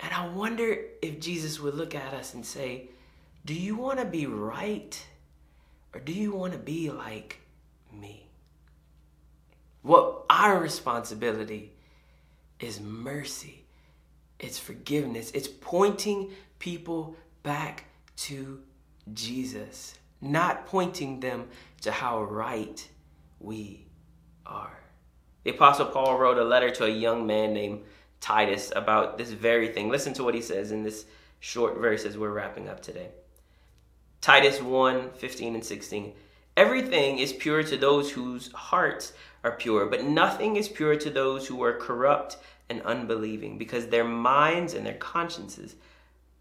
And 0.00 0.12
I 0.12 0.26
wonder 0.26 0.76
if 1.00 1.20
Jesus 1.20 1.60
would 1.60 1.74
look 1.74 1.94
at 1.94 2.12
us 2.12 2.34
and 2.34 2.44
say, 2.44 2.90
Do 3.44 3.54
you 3.54 3.76
want 3.76 3.98
to 3.98 4.04
be 4.04 4.26
right? 4.26 5.06
Or 5.94 6.00
do 6.00 6.12
you 6.12 6.32
want 6.32 6.52
to 6.52 6.58
be 6.58 6.90
like 6.90 7.40
me? 7.92 8.28
What 9.82 10.24
our 10.28 10.58
responsibility 10.58 11.72
is 12.60 12.80
mercy, 12.80 13.64
it's 14.38 14.58
forgiveness, 14.58 15.30
it's 15.32 15.48
pointing 15.48 16.30
people 16.58 17.16
back 17.42 17.84
to 18.16 18.60
Jesus, 19.14 19.94
not 20.20 20.66
pointing 20.66 21.20
them 21.20 21.48
to 21.80 21.90
how 21.90 22.22
right 22.22 22.86
we 23.40 23.86
are. 24.44 24.78
The 25.44 25.52
Apostle 25.52 25.86
Paul 25.86 26.18
wrote 26.18 26.36
a 26.36 26.44
letter 26.44 26.70
to 26.72 26.84
a 26.84 26.90
young 26.90 27.26
man 27.26 27.54
named 27.54 27.80
Titus 28.20 28.70
about 28.76 29.16
this 29.16 29.30
very 29.30 29.68
thing. 29.68 29.88
Listen 29.88 30.12
to 30.14 30.24
what 30.24 30.34
he 30.34 30.42
says 30.42 30.70
in 30.70 30.82
this 30.82 31.06
short 31.40 31.78
verse 31.78 32.04
as 32.04 32.18
we're 32.18 32.30
wrapping 32.30 32.68
up 32.68 32.82
today. 32.82 33.08
Titus 34.20 34.60
1 34.60 35.12
15 35.12 35.54
and 35.54 35.64
16. 35.64 36.12
Everything 36.56 37.18
is 37.18 37.32
pure 37.32 37.62
to 37.62 37.76
those 37.76 38.10
whose 38.10 38.52
hearts 38.52 39.14
are 39.42 39.52
pure, 39.52 39.86
but 39.86 40.04
nothing 40.04 40.56
is 40.56 40.68
pure 40.68 40.96
to 40.96 41.08
those 41.08 41.46
who 41.46 41.62
are 41.62 41.78
corrupt 41.78 42.36
and 42.68 42.82
unbelieving, 42.82 43.56
because 43.56 43.86
their 43.86 44.04
minds 44.04 44.74
and 44.74 44.84
their 44.84 44.94
consciences 44.94 45.76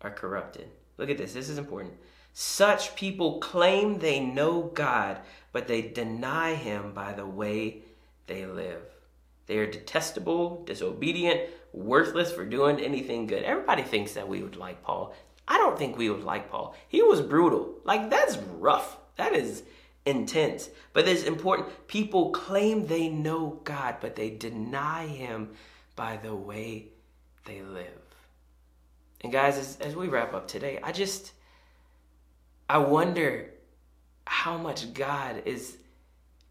are 0.01 0.11
corrupted. 0.11 0.67
Look 0.97 1.09
at 1.09 1.17
this, 1.17 1.33
this 1.33 1.47
is 1.47 1.57
important. 1.57 1.93
Such 2.33 2.95
people 2.95 3.39
claim 3.39 3.99
they 3.99 4.19
know 4.19 4.63
God, 4.73 5.19
but 5.53 5.67
they 5.67 5.81
deny 5.81 6.55
Him 6.55 6.93
by 6.93 7.13
the 7.13 7.25
way 7.25 7.83
they 8.27 8.45
live. 8.45 8.81
They 9.47 9.57
are 9.57 9.71
detestable, 9.71 10.63
disobedient, 10.65 11.49
worthless 11.73 12.31
for 12.31 12.45
doing 12.45 12.79
anything 12.79 13.25
good. 13.25 13.43
Everybody 13.43 13.83
thinks 13.83 14.13
that 14.13 14.27
we 14.27 14.43
would 14.43 14.57
like 14.57 14.83
Paul. 14.83 15.15
I 15.49 15.57
don't 15.57 15.77
think 15.77 15.97
we 15.97 16.11
would 16.11 16.23
like 16.23 16.51
Paul. 16.51 16.75
He 16.87 17.01
was 17.01 17.21
brutal. 17.21 17.73
Like, 17.83 18.11
that's 18.11 18.37
rough. 18.37 18.97
That 19.17 19.33
is 19.33 19.63
intense. 20.05 20.69
But 20.93 21.07
it's 21.07 21.23
important. 21.23 21.87
People 21.87 22.29
claim 22.29 22.85
they 22.85 23.09
know 23.09 23.59
God, 23.63 23.95
but 23.99 24.15
they 24.15 24.29
deny 24.29 25.07
Him 25.07 25.49
by 25.95 26.17
the 26.17 26.35
way 26.35 26.89
they 27.45 27.63
live. 27.63 27.87
And 29.21 29.33
guys, 29.33 29.57
as, 29.57 29.77
as 29.81 29.95
we 29.95 30.07
wrap 30.07 30.33
up 30.33 30.47
today, 30.47 30.79
I 30.83 30.91
just, 30.91 31.33
I 32.69 32.77
wonder 32.77 33.51
how 34.25 34.57
much 34.57 34.93
God 34.93 35.41
is 35.45 35.77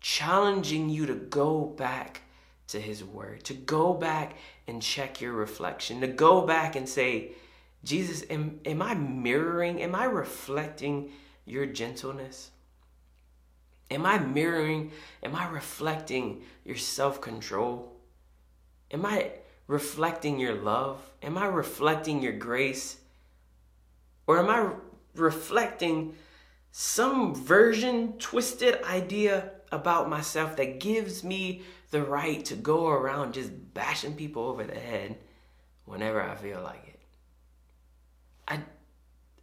challenging 0.01 0.91
you 0.91 1.07
to 1.07 1.15
go 1.15 1.65
back 1.65 2.23
to 2.67 2.81
His 2.81 3.05
Word, 3.05 3.45
to 3.45 3.55
go 3.55 3.95
back 3.95 4.37
and 4.67 4.83
check 4.83 5.21
your 5.21 5.33
reflection, 5.33 6.01
to 6.01 6.09
go 6.09 6.45
back 6.45 6.75
and 6.77 6.89
say, 6.89 7.33
Jesus, 7.85 8.25
am, 8.29 8.61
am 8.65 8.83
I 8.83 8.95
mirroring, 8.95 9.81
am 9.83 9.95
I 9.95 10.05
reflecting 10.05 11.13
your 11.45 11.67
gentleness? 11.67 12.51
Am 13.91 14.05
I 14.05 14.19
mirroring, 14.19 14.93
am 15.23 15.35
I 15.35 15.49
reflecting 15.49 16.43
your 16.65 16.77
self 16.77 17.21
control? 17.21 17.97
Am 18.91 19.07
I 19.07 19.33
reflecting 19.67 20.39
your 20.39 20.55
love? 20.55 21.01
Am 21.23 21.39
I 21.39 21.47
reflecting 21.47 22.23
your 22.23 22.35
grace? 22.35 22.99
Or 24.27 24.39
am 24.39 24.51
I 24.51 24.73
reflecting 25.15 26.15
some 26.71 27.35
version, 27.35 28.15
twisted 28.19 28.83
idea 28.85 29.53
about 29.73 30.09
myself 30.09 30.57
that 30.57 30.81
gives 30.81 31.25
me 31.25 31.63
the 31.91 32.03
right 32.03 32.45
to 32.45 32.55
go 32.55 32.89
around 32.89 33.35
just 33.35 33.51
bashing 33.75 34.15
people 34.15 34.45
over 34.45 34.65
the 34.65 34.79
head 34.79 35.17
whenever 35.85 36.23
I 36.23 36.35
feel 36.37 36.63
like 36.63 36.87
it. 36.87 36.98
I, 38.49 38.61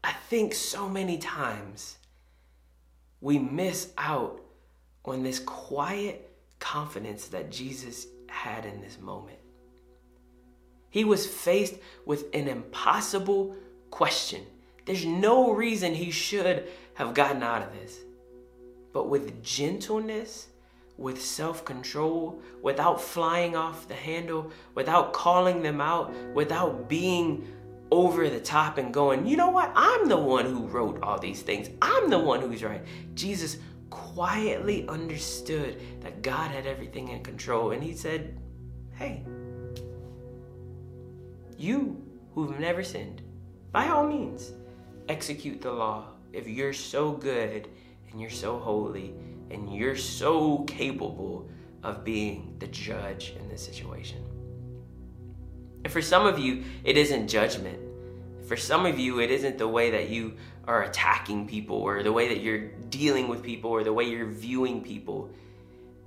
I 0.04 0.12
think 0.12 0.54
so 0.54 0.90
many 0.90 1.18
times 1.18 1.98
we 3.22 3.40
miss 3.40 3.94
out 3.98 4.42
on 5.06 5.24
this 5.24 5.40
quiet 5.40 6.30
confidence 6.60 7.28
that 7.28 7.52
Jesus 7.52 8.08
had 8.28 8.66
in 8.66 8.82
this 8.82 9.00
moment. 9.00 9.38
He 10.90 11.04
was 11.04 11.28
faced 11.28 11.76
with 12.06 12.26
an 12.34 12.48
impossible 12.48 13.56
question. 13.92 14.44
There's 14.86 15.06
no 15.06 15.52
reason 15.52 15.94
he 15.94 16.12
should 16.12 16.68
have 16.96 17.14
gotten 17.14 17.44
out 17.44 17.62
of 17.62 17.74
this. 17.74 18.00
But 18.94 19.10
with 19.10 19.44
gentleness, 19.44 20.48
with 20.98 21.22
self 21.22 21.66
control, 21.66 22.40
without 22.62 23.02
flying 23.02 23.56
off 23.56 23.88
the 23.88 23.94
handle, 23.96 24.52
without 24.74 25.12
calling 25.12 25.62
them 25.62 25.82
out, 25.82 26.14
without 26.34 26.88
being 26.88 27.48
over 27.92 28.30
the 28.30 28.40
top 28.40 28.78
and 28.78 28.94
going, 28.94 29.26
you 29.26 29.38
know 29.38 29.50
what? 29.50 29.72
I'm 29.76 30.08
the 30.08 30.18
one 30.18 30.46
who 30.46 30.68
wrote 30.68 31.02
all 31.04 31.20
these 31.20 31.42
things. 31.42 31.70
I'm 31.82 32.10
the 32.10 32.20
one 32.20 32.42
who's 32.42 32.64
right. 32.64 32.84
Jesus 33.14 33.58
quietly 33.90 34.88
understood 34.88 35.82
that 36.02 36.22
God 36.22 36.52
had 36.52 36.66
everything 36.66 37.10
in 37.10 37.24
control. 37.24 37.72
And 37.72 37.84
he 37.84 37.94
said, 37.94 38.40
hey, 38.94 39.26
you 41.58 42.04
who've 42.34 42.60
never 42.60 42.84
sinned, 42.84 43.22
by 43.72 43.88
all 43.88 44.06
means, 44.06 44.52
execute 45.08 45.62
the 45.62 45.72
law. 45.72 46.08
If 46.34 46.48
you're 46.48 46.74
so 46.74 47.12
good 47.12 47.70
and 48.10 48.20
you're 48.20 48.30
so 48.30 48.58
holy 48.58 49.14
and 49.52 49.74
you're 49.74 49.96
so 49.96 50.64
capable 50.64 51.50
of 51.84 52.04
being 52.04 52.56
the 52.60 52.68
judge 52.68 53.36
in 53.40 53.48
this 53.48 53.64
situation. 53.64 54.25
And 55.86 55.94
for 55.94 56.02
some 56.02 56.26
of 56.26 56.40
you, 56.40 56.64
it 56.84 56.98
isn't 56.98 57.28
judgment. 57.28 57.78
For 58.48 58.58
some 58.58 58.88
of 58.88 58.98
you, 58.98 59.20
it 59.20 59.30
isn't 59.30 59.60
the 59.60 59.68
way 59.68 59.92
that 59.92 60.10
you 60.10 60.34
are 60.68 60.82
attacking 60.82 61.48
people 61.48 61.78
or 61.78 62.02
the 62.02 62.12
way 62.12 62.28
that 62.28 62.42
you're 62.42 62.70
dealing 62.90 63.28
with 63.28 63.44
people 63.44 63.70
or 63.70 63.84
the 63.84 63.94
way 63.94 64.06
you're 64.06 64.26
viewing 64.26 64.82
people. 64.82 65.30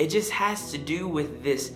It 0.01 0.09
just 0.09 0.33
has 0.33 0.73
to 0.73 0.79
do 0.79 1.07
with 1.07 1.45
this 1.45 1.75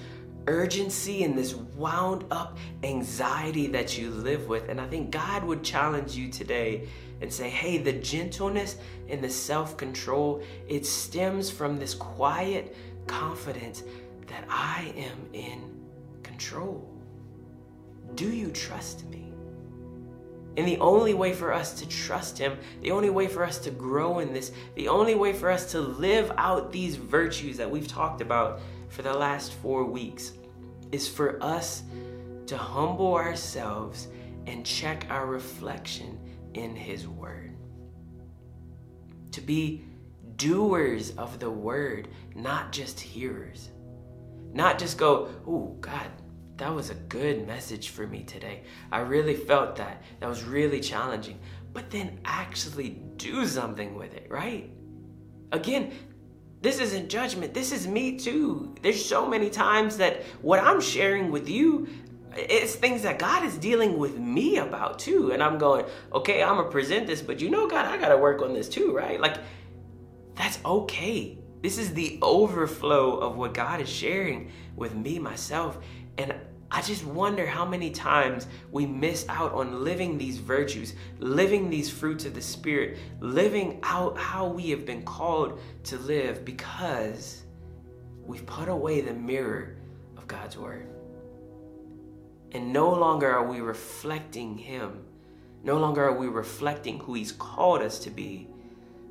urgency 0.49 1.23
and 1.23 1.39
this 1.39 1.55
wound 1.55 2.25
up 2.33 2.59
anxiety 2.83 3.69
that 3.69 3.97
you 3.97 4.11
live 4.11 4.49
with. 4.49 4.69
And 4.69 4.81
I 4.81 4.89
think 4.89 5.13
God 5.13 5.45
would 5.45 5.63
challenge 5.63 6.17
you 6.17 6.29
today 6.29 6.89
and 7.21 7.33
say, 7.33 7.49
hey, 7.49 7.79
the 7.79 7.93
gentleness 7.93 8.79
and 9.11 9.23
the 9.23 9.31
self 9.31 9.77
control, 9.77 10.43
it 10.67 10.85
stems 10.85 11.53
from 11.53 11.79
this 11.79 11.95
quiet 11.95 12.75
confidence 13.07 13.85
that 14.27 14.45
I 14.49 14.93
am 14.97 15.29
in 15.33 15.71
control. 16.25 16.92
Do 18.15 18.31
you 18.31 18.51
trust 18.51 19.09
me? 19.09 19.33
And 20.57 20.69
the 20.69 20.79
only 20.79 21.15
way 21.15 21.33
for 21.33 21.53
us 21.53 21.73
to 21.81 21.89
trust 21.89 22.37
Him, 22.37 22.59
the 22.83 22.91
only 22.91 23.11
way 23.11 23.27
for 23.27 23.43
us 23.43 23.59
to 23.61 23.71
grow 23.71 24.19
in 24.19 24.33
this, 24.33 24.53
the 24.75 24.89
only 24.89 25.15
way 25.15 25.33
for 25.33 25.51
us 25.51 25.71
to 25.73 25.81
live 25.81 26.31
out 26.37 26.73
these 26.73 26.97
virtues 26.97 27.57
that 27.57 27.71
we've 27.71 27.89
talked 27.89 28.21
about 28.21 28.61
for 28.89 29.03
the 29.03 29.15
last 29.15 29.55
four 29.55 29.85
weeks 29.85 30.33
is 30.91 31.09
for 31.09 31.43
us 31.43 31.85
to 32.47 32.57
humble 32.59 33.15
ourselves 33.15 34.09
and 34.47 34.67
check 34.67 35.07
our 35.09 35.25
reflection 35.25 36.19
in 36.53 36.77
His 36.77 37.09
Word. 37.09 37.57
To 39.33 39.41
be 39.41 39.85
doers 40.37 41.13
of 41.17 41.39
the 41.39 41.51
Word, 41.51 42.09
not 42.35 42.73
just 42.73 43.01
hearers. 43.01 43.71
Not 44.53 44.79
just 44.79 44.99
go, 44.99 45.31
oh, 45.47 45.77
God, 45.81 46.09
that 46.57 46.75
was 46.75 46.91
a 46.91 46.95
good 46.95 47.47
message 47.47 47.91
for 47.91 48.07
me 48.07 48.23
today. 48.23 48.63
I 48.91 49.01
really 49.01 49.35
felt 49.35 49.77
that. 49.77 50.03
That 50.21 50.29
was 50.29 50.45
really 50.45 50.81
challenging. 50.81 51.39
But 51.73 51.91
then 51.91 52.21
actually 52.25 52.91
do 53.17 53.47
something 53.47 53.95
with 53.95 54.15
it, 54.15 54.27
right? 54.31 54.71
Again, 55.51 55.93
this 56.61 56.79
isn't 56.79 57.09
judgment. 57.09 57.55
This 57.55 57.73
is 57.73 57.89
me 57.89 58.19
too. 58.19 58.75
There's 58.83 59.05
so 59.05 59.27
many 59.27 59.51
times 59.51 59.97
that 59.97 60.23
what 60.43 60.61
I'm 60.63 60.81
sharing 60.81 61.33
with 61.33 61.49
you, 61.49 61.89
it's 62.37 62.75
things 62.75 63.03
that 63.03 63.19
God 63.19 63.45
is 63.45 63.59
dealing 63.59 63.99
with 63.99 64.19
me 64.19 64.59
about 64.59 64.99
too. 64.99 65.33
And 65.33 65.43
I'm 65.43 65.59
going, 65.59 65.87
okay, 66.13 66.43
I'm 66.43 66.57
to 66.59 66.71
present 66.71 67.07
this, 67.07 67.21
but 67.21 67.41
you 67.41 67.51
know, 67.51 67.69
God, 67.69 67.87
I 67.87 67.97
got 67.97 68.09
to 68.09 68.17
work 68.17 68.43
on 68.43 68.55
this 68.55 68.69
too, 68.69 68.95
right? 68.95 69.21
Like, 69.21 69.39
that's 70.35 70.59
okay. 70.65 71.39
This 71.63 71.79
is 71.79 71.95
the 71.95 72.19
overflow 72.23 73.19
of 73.19 73.37
what 73.37 73.55
God 73.55 73.81
is 73.81 73.89
sharing 73.89 74.51
with 74.77 74.95
me, 74.95 75.19
myself. 75.19 75.79
And 76.19 76.35
I 76.71 76.81
just 76.81 77.05
wonder 77.05 77.47
how 77.47 77.67
many 77.67 77.91
times 77.91 78.47
we 78.71 78.87
miss 78.87 79.27
out 79.29 79.53
on 79.53 79.85
living 79.85 80.17
these 80.17 80.39
virtues, 80.39 80.95
living 81.19 81.69
these 81.69 81.91
fruits 81.91 82.25
of 82.25 82.35
the 82.35 82.41
Spirit, 82.41 82.99
living 83.21 83.79
out 83.83 84.17
how 84.17 84.47
we 84.47 84.71
have 84.71 84.87
been 84.87 85.03
called 85.03 85.61
to 85.85 85.99
live 85.99 86.47
because 86.47 87.43
we've 88.25 88.47
put 88.47 88.69
away 88.69 89.03
the 89.03 89.13
mirror 89.13 89.77
of 90.17 90.27
God's 90.27 90.57
Word. 90.57 90.89
And 92.53 92.73
no 92.73 92.91
longer 92.91 93.31
are 93.31 93.47
we 93.47 93.61
reflecting 93.61 94.57
Him. 94.57 95.05
No 95.63 95.79
longer 95.79 96.05
are 96.05 96.19
we 96.19 96.29
reflecting 96.29 96.99
who 97.01 97.15
He's 97.15 97.33
called 97.33 97.83
us 97.83 97.99
to 98.01 98.11
be, 98.11 98.49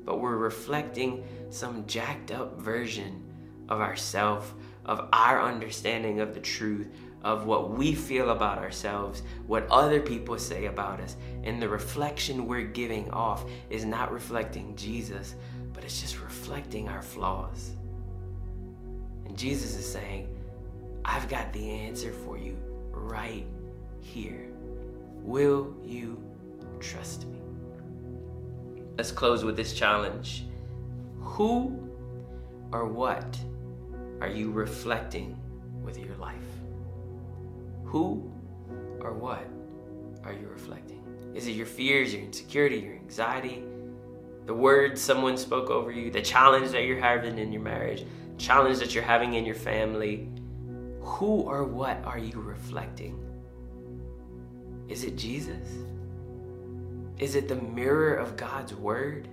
but 0.04 0.20
we're 0.20 0.36
reflecting 0.36 1.24
some 1.50 1.86
jacked 1.86 2.32
up 2.32 2.60
version 2.60 3.22
of 3.68 3.80
ourself, 3.80 4.54
of 4.84 5.08
our 5.12 5.40
understanding 5.40 6.20
of 6.20 6.34
the 6.34 6.40
truth, 6.40 6.88
of 7.22 7.46
what 7.46 7.70
we 7.70 7.94
feel 7.94 8.30
about 8.30 8.58
ourselves, 8.58 9.22
what 9.46 9.66
other 9.70 10.00
people 10.00 10.38
say 10.38 10.66
about 10.66 11.00
us, 11.00 11.16
and 11.44 11.62
the 11.62 11.68
reflection 11.68 12.46
we're 12.46 12.62
giving 12.62 13.10
off 13.10 13.44
is 13.70 13.84
not 13.84 14.12
reflecting 14.12 14.74
Jesus, 14.74 15.36
but 15.72 15.84
it's 15.84 16.00
just 16.00 16.20
reflecting 16.20 16.88
our 16.88 17.02
flaws. 17.02 17.72
And 19.24 19.38
Jesus 19.38 19.76
is 19.76 19.90
saying, 19.90 20.28
I've 21.04 21.28
got 21.28 21.52
the 21.52 21.70
answer 21.70 22.12
for 22.12 22.36
you 22.36 22.56
right 22.90 23.46
here. 24.00 24.48
Will 25.22 25.74
you 25.84 26.20
trust 26.80 27.26
me? 27.28 27.40
Let's 28.98 29.12
close 29.12 29.44
with 29.44 29.56
this 29.56 29.72
challenge. 29.72 30.44
Who 31.20 31.78
or 32.72 32.86
what 32.86 33.38
are 34.22 34.28
you 34.28 34.52
reflecting 34.52 35.36
with 35.82 35.98
your 35.98 36.14
life? 36.14 36.36
Who 37.82 38.32
or 39.00 39.14
what 39.14 39.44
are 40.22 40.32
you 40.32 40.46
reflecting? 40.46 41.02
Is 41.34 41.48
it 41.48 41.52
your 41.52 41.66
fears, 41.66 42.14
your 42.14 42.22
insecurity, 42.22 42.76
your 42.76 42.94
anxiety, 42.94 43.64
the 44.46 44.54
words 44.54 45.00
someone 45.00 45.36
spoke 45.36 45.70
over 45.70 45.90
you, 45.90 46.12
the 46.12 46.22
challenge 46.22 46.70
that 46.70 46.84
you're 46.84 47.00
having 47.00 47.36
in 47.36 47.52
your 47.52 47.62
marriage, 47.62 48.04
challenge 48.38 48.78
that 48.78 48.94
you're 48.94 49.02
having 49.02 49.34
in 49.34 49.44
your 49.44 49.56
family? 49.56 50.28
Who 51.00 51.40
or 51.40 51.64
what 51.64 52.00
are 52.04 52.18
you 52.18 52.40
reflecting? 52.40 53.18
Is 54.88 55.02
it 55.02 55.16
Jesus? 55.16 55.66
Is 57.18 57.34
it 57.34 57.48
the 57.48 57.56
mirror 57.56 58.14
of 58.14 58.36
God's 58.36 58.72
word? 58.72 59.26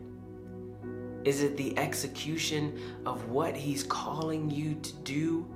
Is 1.25 1.41
it 1.41 1.57
the 1.57 1.77
execution 1.77 2.79
of 3.05 3.29
what 3.29 3.55
He's 3.55 3.83
calling 3.83 4.49
you 4.49 4.75
to 4.75 4.93
do 5.03 5.47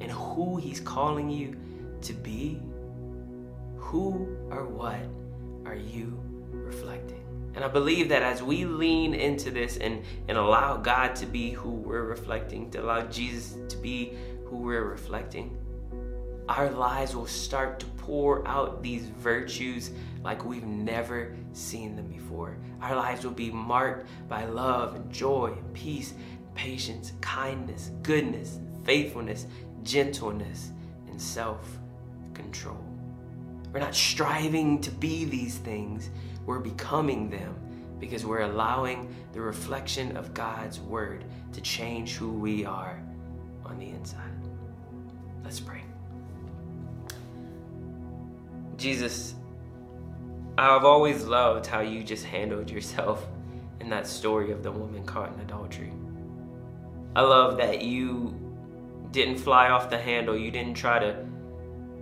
and 0.00 0.10
who 0.10 0.56
He's 0.56 0.80
calling 0.80 1.30
you 1.30 1.56
to 2.02 2.12
be? 2.12 2.60
Who 3.76 4.28
or 4.50 4.66
what 4.66 5.00
are 5.64 5.76
you 5.76 6.20
reflecting? 6.50 7.24
And 7.54 7.64
I 7.64 7.68
believe 7.68 8.08
that 8.08 8.22
as 8.22 8.42
we 8.42 8.64
lean 8.64 9.14
into 9.14 9.50
this 9.52 9.76
and, 9.76 10.02
and 10.26 10.36
allow 10.36 10.76
God 10.76 11.14
to 11.16 11.26
be 11.26 11.50
who 11.52 11.70
we're 11.70 12.02
reflecting, 12.02 12.70
to 12.72 12.82
allow 12.82 13.02
Jesus 13.02 13.56
to 13.68 13.76
be 13.76 14.14
who 14.46 14.56
we're 14.56 14.84
reflecting, 14.84 15.56
our 16.48 16.70
lives 16.70 17.14
will 17.14 17.26
start 17.26 17.78
to 17.80 17.86
pour 17.96 18.46
out 18.46 18.82
these 18.82 19.04
virtues 19.04 19.92
like 20.22 20.44
we've 20.44 20.66
never 20.66 21.36
seen 21.56 21.96
them 21.96 22.06
before. 22.08 22.58
Our 22.80 22.96
lives 22.96 23.24
will 23.24 23.32
be 23.32 23.50
marked 23.50 24.08
by 24.28 24.44
love 24.44 24.94
and 24.94 25.10
joy 25.12 25.54
and 25.56 25.74
peace, 25.74 26.14
patience, 26.54 27.12
kindness, 27.20 27.90
goodness, 28.02 28.58
faithfulness, 28.84 29.46
gentleness, 29.82 30.72
and 31.08 31.20
self 31.20 31.78
control. 32.34 32.84
We're 33.72 33.80
not 33.80 33.94
striving 33.94 34.80
to 34.82 34.90
be 34.90 35.24
these 35.24 35.58
things, 35.58 36.10
we're 36.46 36.60
becoming 36.60 37.30
them 37.30 37.56
because 37.98 38.26
we're 38.26 38.42
allowing 38.42 39.14
the 39.32 39.40
reflection 39.40 40.16
of 40.16 40.34
God's 40.34 40.80
word 40.80 41.24
to 41.52 41.60
change 41.60 42.14
who 42.14 42.32
we 42.32 42.64
are 42.64 43.02
on 43.64 43.78
the 43.78 43.88
inside. 43.88 44.30
Let's 45.42 45.60
pray. 45.60 45.82
Jesus, 48.76 49.34
I've 50.56 50.84
always 50.84 51.24
loved 51.24 51.66
how 51.66 51.80
you 51.80 52.04
just 52.04 52.24
handled 52.24 52.70
yourself 52.70 53.26
in 53.80 53.90
that 53.90 54.06
story 54.06 54.52
of 54.52 54.62
the 54.62 54.70
woman 54.70 55.04
caught 55.04 55.34
in 55.34 55.40
adultery. 55.40 55.92
I 57.16 57.22
love 57.22 57.56
that 57.56 57.82
you 57.82 58.38
didn't 59.10 59.38
fly 59.38 59.70
off 59.70 59.90
the 59.90 59.98
handle. 59.98 60.36
You 60.36 60.52
didn't 60.52 60.74
try 60.74 61.00
to 61.00 61.26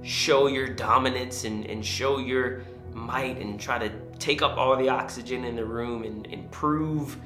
show 0.03 0.49
your 0.49 0.69
dominance 0.69 1.45
and, 1.45 1.65
and 1.65 1.85
show 1.85 2.19
your 2.19 2.63
might 2.93 3.39
and 3.39 3.59
try 3.59 3.79
to 3.79 3.91
take 4.19 4.43
up 4.43 4.59
all 4.59 4.77
the 4.77 4.89
oxygen 4.89 5.45
in 5.45 5.57
the 5.57 5.65
room 5.65 6.05
and, 6.05 6.27
and 6.27 6.51
prove 6.51 7.17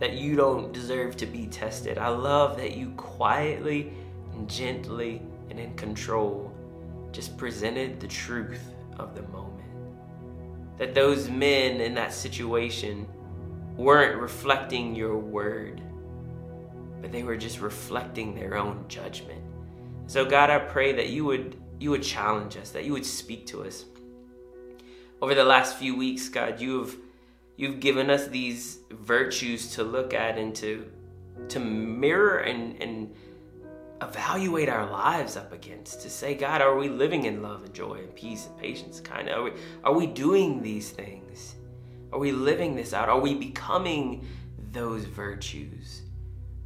that 0.00 0.12
you 0.14 0.36
don't 0.36 0.72
deserve 0.72 1.16
to 1.16 1.26
be 1.26 1.46
tested. 1.46 1.96
I 1.96 2.08
love 2.08 2.58
that 2.58 2.76
you 2.76 2.90
quietly 2.90 3.92
and 4.34 4.50
gently 4.50 5.22
and 5.48 5.58
in 5.58 5.74
control 5.76 6.52
just 7.10 7.38
presented 7.38 8.00
the 8.00 8.08
truth 8.08 8.70
of 8.98 9.14
the 9.14 9.22
moment. 9.22 9.53
That 10.78 10.94
those 10.94 11.28
men 11.28 11.80
in 11.80 11.94
that 11.94 12.12
situation 12.12 13.06
weren't 13.76 14.20
reflecting 14.20 14.94
your 14.94 15.18
word, 15.18 15.82
but 17.00 17.12
they 17.12 17.22
were 17.22 17.36
just 17.36 17.60
reflecting 17.60 18.34
their 18.34 18.56
own 18.56 18.84
judgment. 18.88 19.42
So 20.06 20.24
God, 20.24 20.50
I 20.50 20.58
pray 20.58 20.92
that 20.92 21.08
you 21.08 21.24
would 21.24 21.56
you 21.80 21.90
would 21.90 22.02
challenge 22.02 22.56
us, 22.56 22.70
that 22.70 22.84
you 22.84 22.92
would 22.92 23.06
speak 23.06 23.46
to 23.48 23.64
us. 23.64 23.84
Over 25.20 25.34
the 25.34 25.44
last 25.44 25.76
few 25.76 25.96
weeks, 25.96 26.28
God, 26.28 26.60
you've 26.60 26.98
you've 27.56 27.80
given 27.80 28.10
us 28.10 28.26
these 28.28 28.78
virtues 28.90 29.70
to 29.72 29.84
look 29.84 30.14
at 30.14 30.38
and 30.38 30.54
to 30.56 30.90
to 31.48 31.58
mirror 31.60 32.38
and 32.38 32.80
and 32.82 33.14
evaluate 34.02 34.68
our 34.68 34.90
lives 34.90 35.36
up 35.36 35.52
against 35.52 36.00
to 36.02 36.10
say 36.10 36.34
god 36.34 36.60
are 36.60 36.76
we 36.76 36.88
living 36.88 37.24
in 37.24 37.42
love 37.42 37.64
and 37.64 37.72
joy 37.72 37.94
and 37.94 38.14
peace 38.14 38.46
and 38.46 38.58
patience 38.58 39.00
kind 39.00 39.28
of? 39.28 39.38
Are 39.38 39.42
we, 39.44 39.52
are 39.84 39.94
we 39.94 40.06
doing 40.06 40.62
these 40.62 40.90
things? 40.90 41.54
Are 42.12 42.18
we 42.18 42.32
living 42.32 42.74
this 42.74 42.92
out? 42.92 43.08
Are 43.08 43.20
we 43.20 43.34
becoming 43.34 44.26
those 44.72 45.04
virtues? 45.04 46.02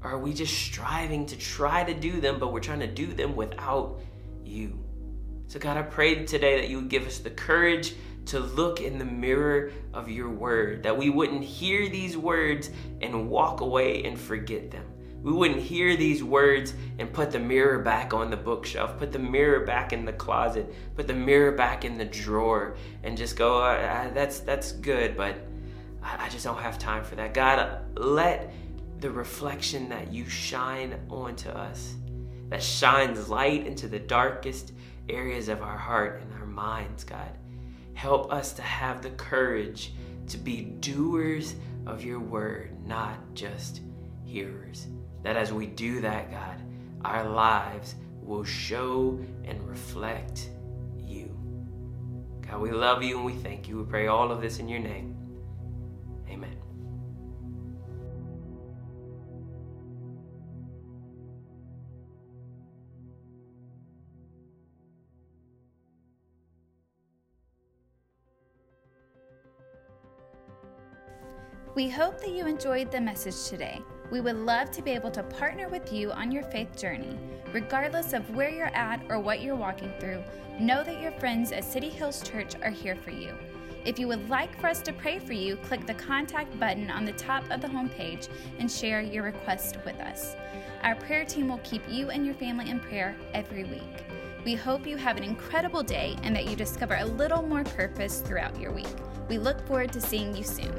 Are 0.02 0.18
we 0.18 0.32
just 0.32 0.54
striving 0.54 1.26
to 1.26 1.36
try 1.36 1.84
to 1.84 1.94
do 1.94 2.20
them 2.20 2.38
but 2.38 2.52
we're 2.52 2.60
trying 2.60 2.80
to 2.80 2.86
do 2.86 3.06
them 3.06 3.36
without 3.36 4.00
you? 4.44 4.78
So 5.48 5.58
god 5.58 5.76
i 5.76 5.82
pray 5.82 6.24
today 6.24 6.60
that 6.60 6.68
you 6.68 6.78
would 6.80 6.88
give 6.88 7.06
us 7.06 7.18
the 7.18 7.30
courage 7.30 7.94
to 8.28 8.40
look 8.40 8.82
in 8.82 8.98
the 8.98 9.04
mirror 9.04 9.70
of 9.94 10.10
your 10.10 10.28
word, 10.28 10.82
that 10.82 10.96
we 10.96 11.08
wouldn't 11.08 11.42
hear 11.42 11.88
these 11.88 12.16
words 12.16 12.70
and 13.00 13.30
walk 13.30 13.62
away 13.62 14.04
and 14.04 14.20
forget 14.20 14.70
them. 14.70 14.84
We 15.22 15.32
wouldn't 15.32 15.60
hear 15.60 15.96
these 15.96 16.22
words 16.22 16.74
and 16.98 17.12
put 17.12 17.30
the 17.30 17.38
mirror 17.38 17.80
back 17.80 18.14
on 18.14 18.30
the 18.30 18.36
bookshelf, 18.36 18.98
put 18.98 19.12
the 19.12 19.18
mirror 19.18 19.60
back 19.60 19.92
in 19.92 20.04
the 20.04 20.12
closet, 20.12 20.72
put 20.94 21.06
the 21.06 21.14
mirror 21.14 21.52
back 21.52 21.84
in 21.84 21.98
the 21.98 22.04
drawer, 22.04 22.76
and 23.02 23.16
just 23.16 23.36
go, 23.36 23.62
uh, 23.62 24.12
that's, 24.12 24.40
that's 24.40 24.72
good, 24.72 25.16
but 25.16 25.36
I 26.02 26.28
just 26.28 26.44
don't 26.44 26.60
have 26.60 26.78
time 26.78 27.04
for 27.04 27.16
that. 27.16 27.34
God, 27.34 27.80
let 27.96 28.52
the 29.00 29.10
reflection 29.10 29.88
that 29.88 30.12
you 30.12 30.28
shine 30.28 30.98
onto 31.10 31.48
us, 31.48 31.94
that 32.48 32.62
shines 32.62 33.28
light 33.28 33.66
into 33.66 33.88
the 33.88 33.98
darkest 33.98 34.72
areas 35.08 35.48
of 35.48 35.62
our 35.62 35.78
heart 35.78 36.20
and 36.22 36.32
our 36.40 36.46
minds, 36.46 37.04
God 37.04 37.30
Help 37.98 38.32
us 38.32 38.52
to 38.52 38.62
have 38.62 39.02
the 39.02 39.10
courage 39.10 39.92
to 40.28 40.38
be 40.38 40.62
doers 40.62 41.56
of 41.84 42.04
your 42.04 42.20
word, 42.20 42.70
not 42.86 43.18
just 43.34 43.80
hearers. 44.24 44.86
That 45.22 45.36
as 45.36 45.52
we 45.52 45.66
do 45.66 46.00
that, 46.00 46.30
God, 46.30 46.62
our 47.04 47.28
lives 47.28 47.94
will 48.22 48.44
show 48.44 49.18
and 49.44 49.68
reflect 49.68 50.50
you. 50.98 51.34
God, 52.46 52.60
we 52.60 52.70
love 52.70 53.02
you 53.02 53.16
and 53.16 53.26
we 53.26 53.34
thank 53.34 53.68
you. 53.68 53.78
We 53.78 53.84
pray 53.84 54.06
all 54.06 54.30
of 54.30 54.40
this 54.40 54.58
in 54.58 54.68
your 54.68 54.80
name. 54.80 55.16
Amen. 56.28 56.56
We 71.74 71.88
hope 71.88 72.20
that 72.20 72.30
you 72.30 72.46
enjoyed 72.46 72.90
the 72.90 73.00
message 73.00 73.48
today. 73.48 73.80
We 74.10 74.22
would 74.22 74.36
love 74.36 74.70
to 74.70 74.82
be 74.82 74.92
able 74.92 75.10
to 75.10 75.22
partner 75.22 75.68
with 75.68 75.92
you 75.92 76.12
on 76.12 76.32
your 76.32 76.44
faith 76.44 76.74
journey. 76.76 77.18
Regardless 77.52 78.14
of 78.14 78.34
where 78.34 78.48
you're 78.48 78.74
at 78.74 79.02
or 79.10 79.18
what 79.18 79.42
you're 79.42 79.54
walking 79.54 79.92
through, 80.00 80.22
know 80.58 80.82
that 80.82 81.00
your 81.00 81.12
friends 81.12 81.52
at 81.52 81.64
City 81.64 81.90
Hills 81.90 82.22
Church 82.22 82.54
are 82.62 82.70
here 82.70 82.96
for 82.96 83.10
you. 83.10 83.34
If 83.84 83.98
you 83.98 84.08
would 84.08 84.28
like 84.28 84.58
for 84.60 84.66
us 84.66 84.80
to 84.82 84.92
pray 84.92 85.18
for 85.18 85.34
you, 85.34 85.56
click 85.56 85.86
the 85.86 85.94
contact 85.94 86.58
button 86.58 86.90
on 86.90 87.04
the 87.04 87.12
top 87.12 87.44
of 87.50 87.60
the 87.60 87.68
homepage 87.68 88.28
and 88.58 88.70
share 88.70 89.00
your 89.00 89.24
request 89.24 89.76
with 89.84 89.96
us. 90.00 90.36
Our 90.82 90.94
prayer 90.94 91.24
team 91.24 91.48
will 91.48 91.60
keep 91.64 91.82
you 91.88 92.10
and 92.10 92.24
your 92.24 92.34
family 92.34 92.70
in 92.70 92.80
prayer 92.80 93.14
every 93.34 93.64
week. 93.64 94.04
We 94.44 94.54
hope 94.54 94.86
you 94.86 94.96
have 94.96 95.16
an 95.16 95.24
incredible 95.24 95.82
day 95.82 96.16
and 96.22 96.34
that 96.34 96.48
you 96.48 96.56
discover 96.56 96.96
a 96.96 97.04
little 97.04 97.42
more 97.42 97.64
purpose 97.64 98.20
throughout 98.20 98.58
your 98.58 98.72
week. 98.72 98.86
We 99.28 99.38
look 99.38 99.66
forward 99.66 99.92
to 99.92 100.00
seeing 100.00 100.34
you 100.34 100.44
soon. 100.44 100.74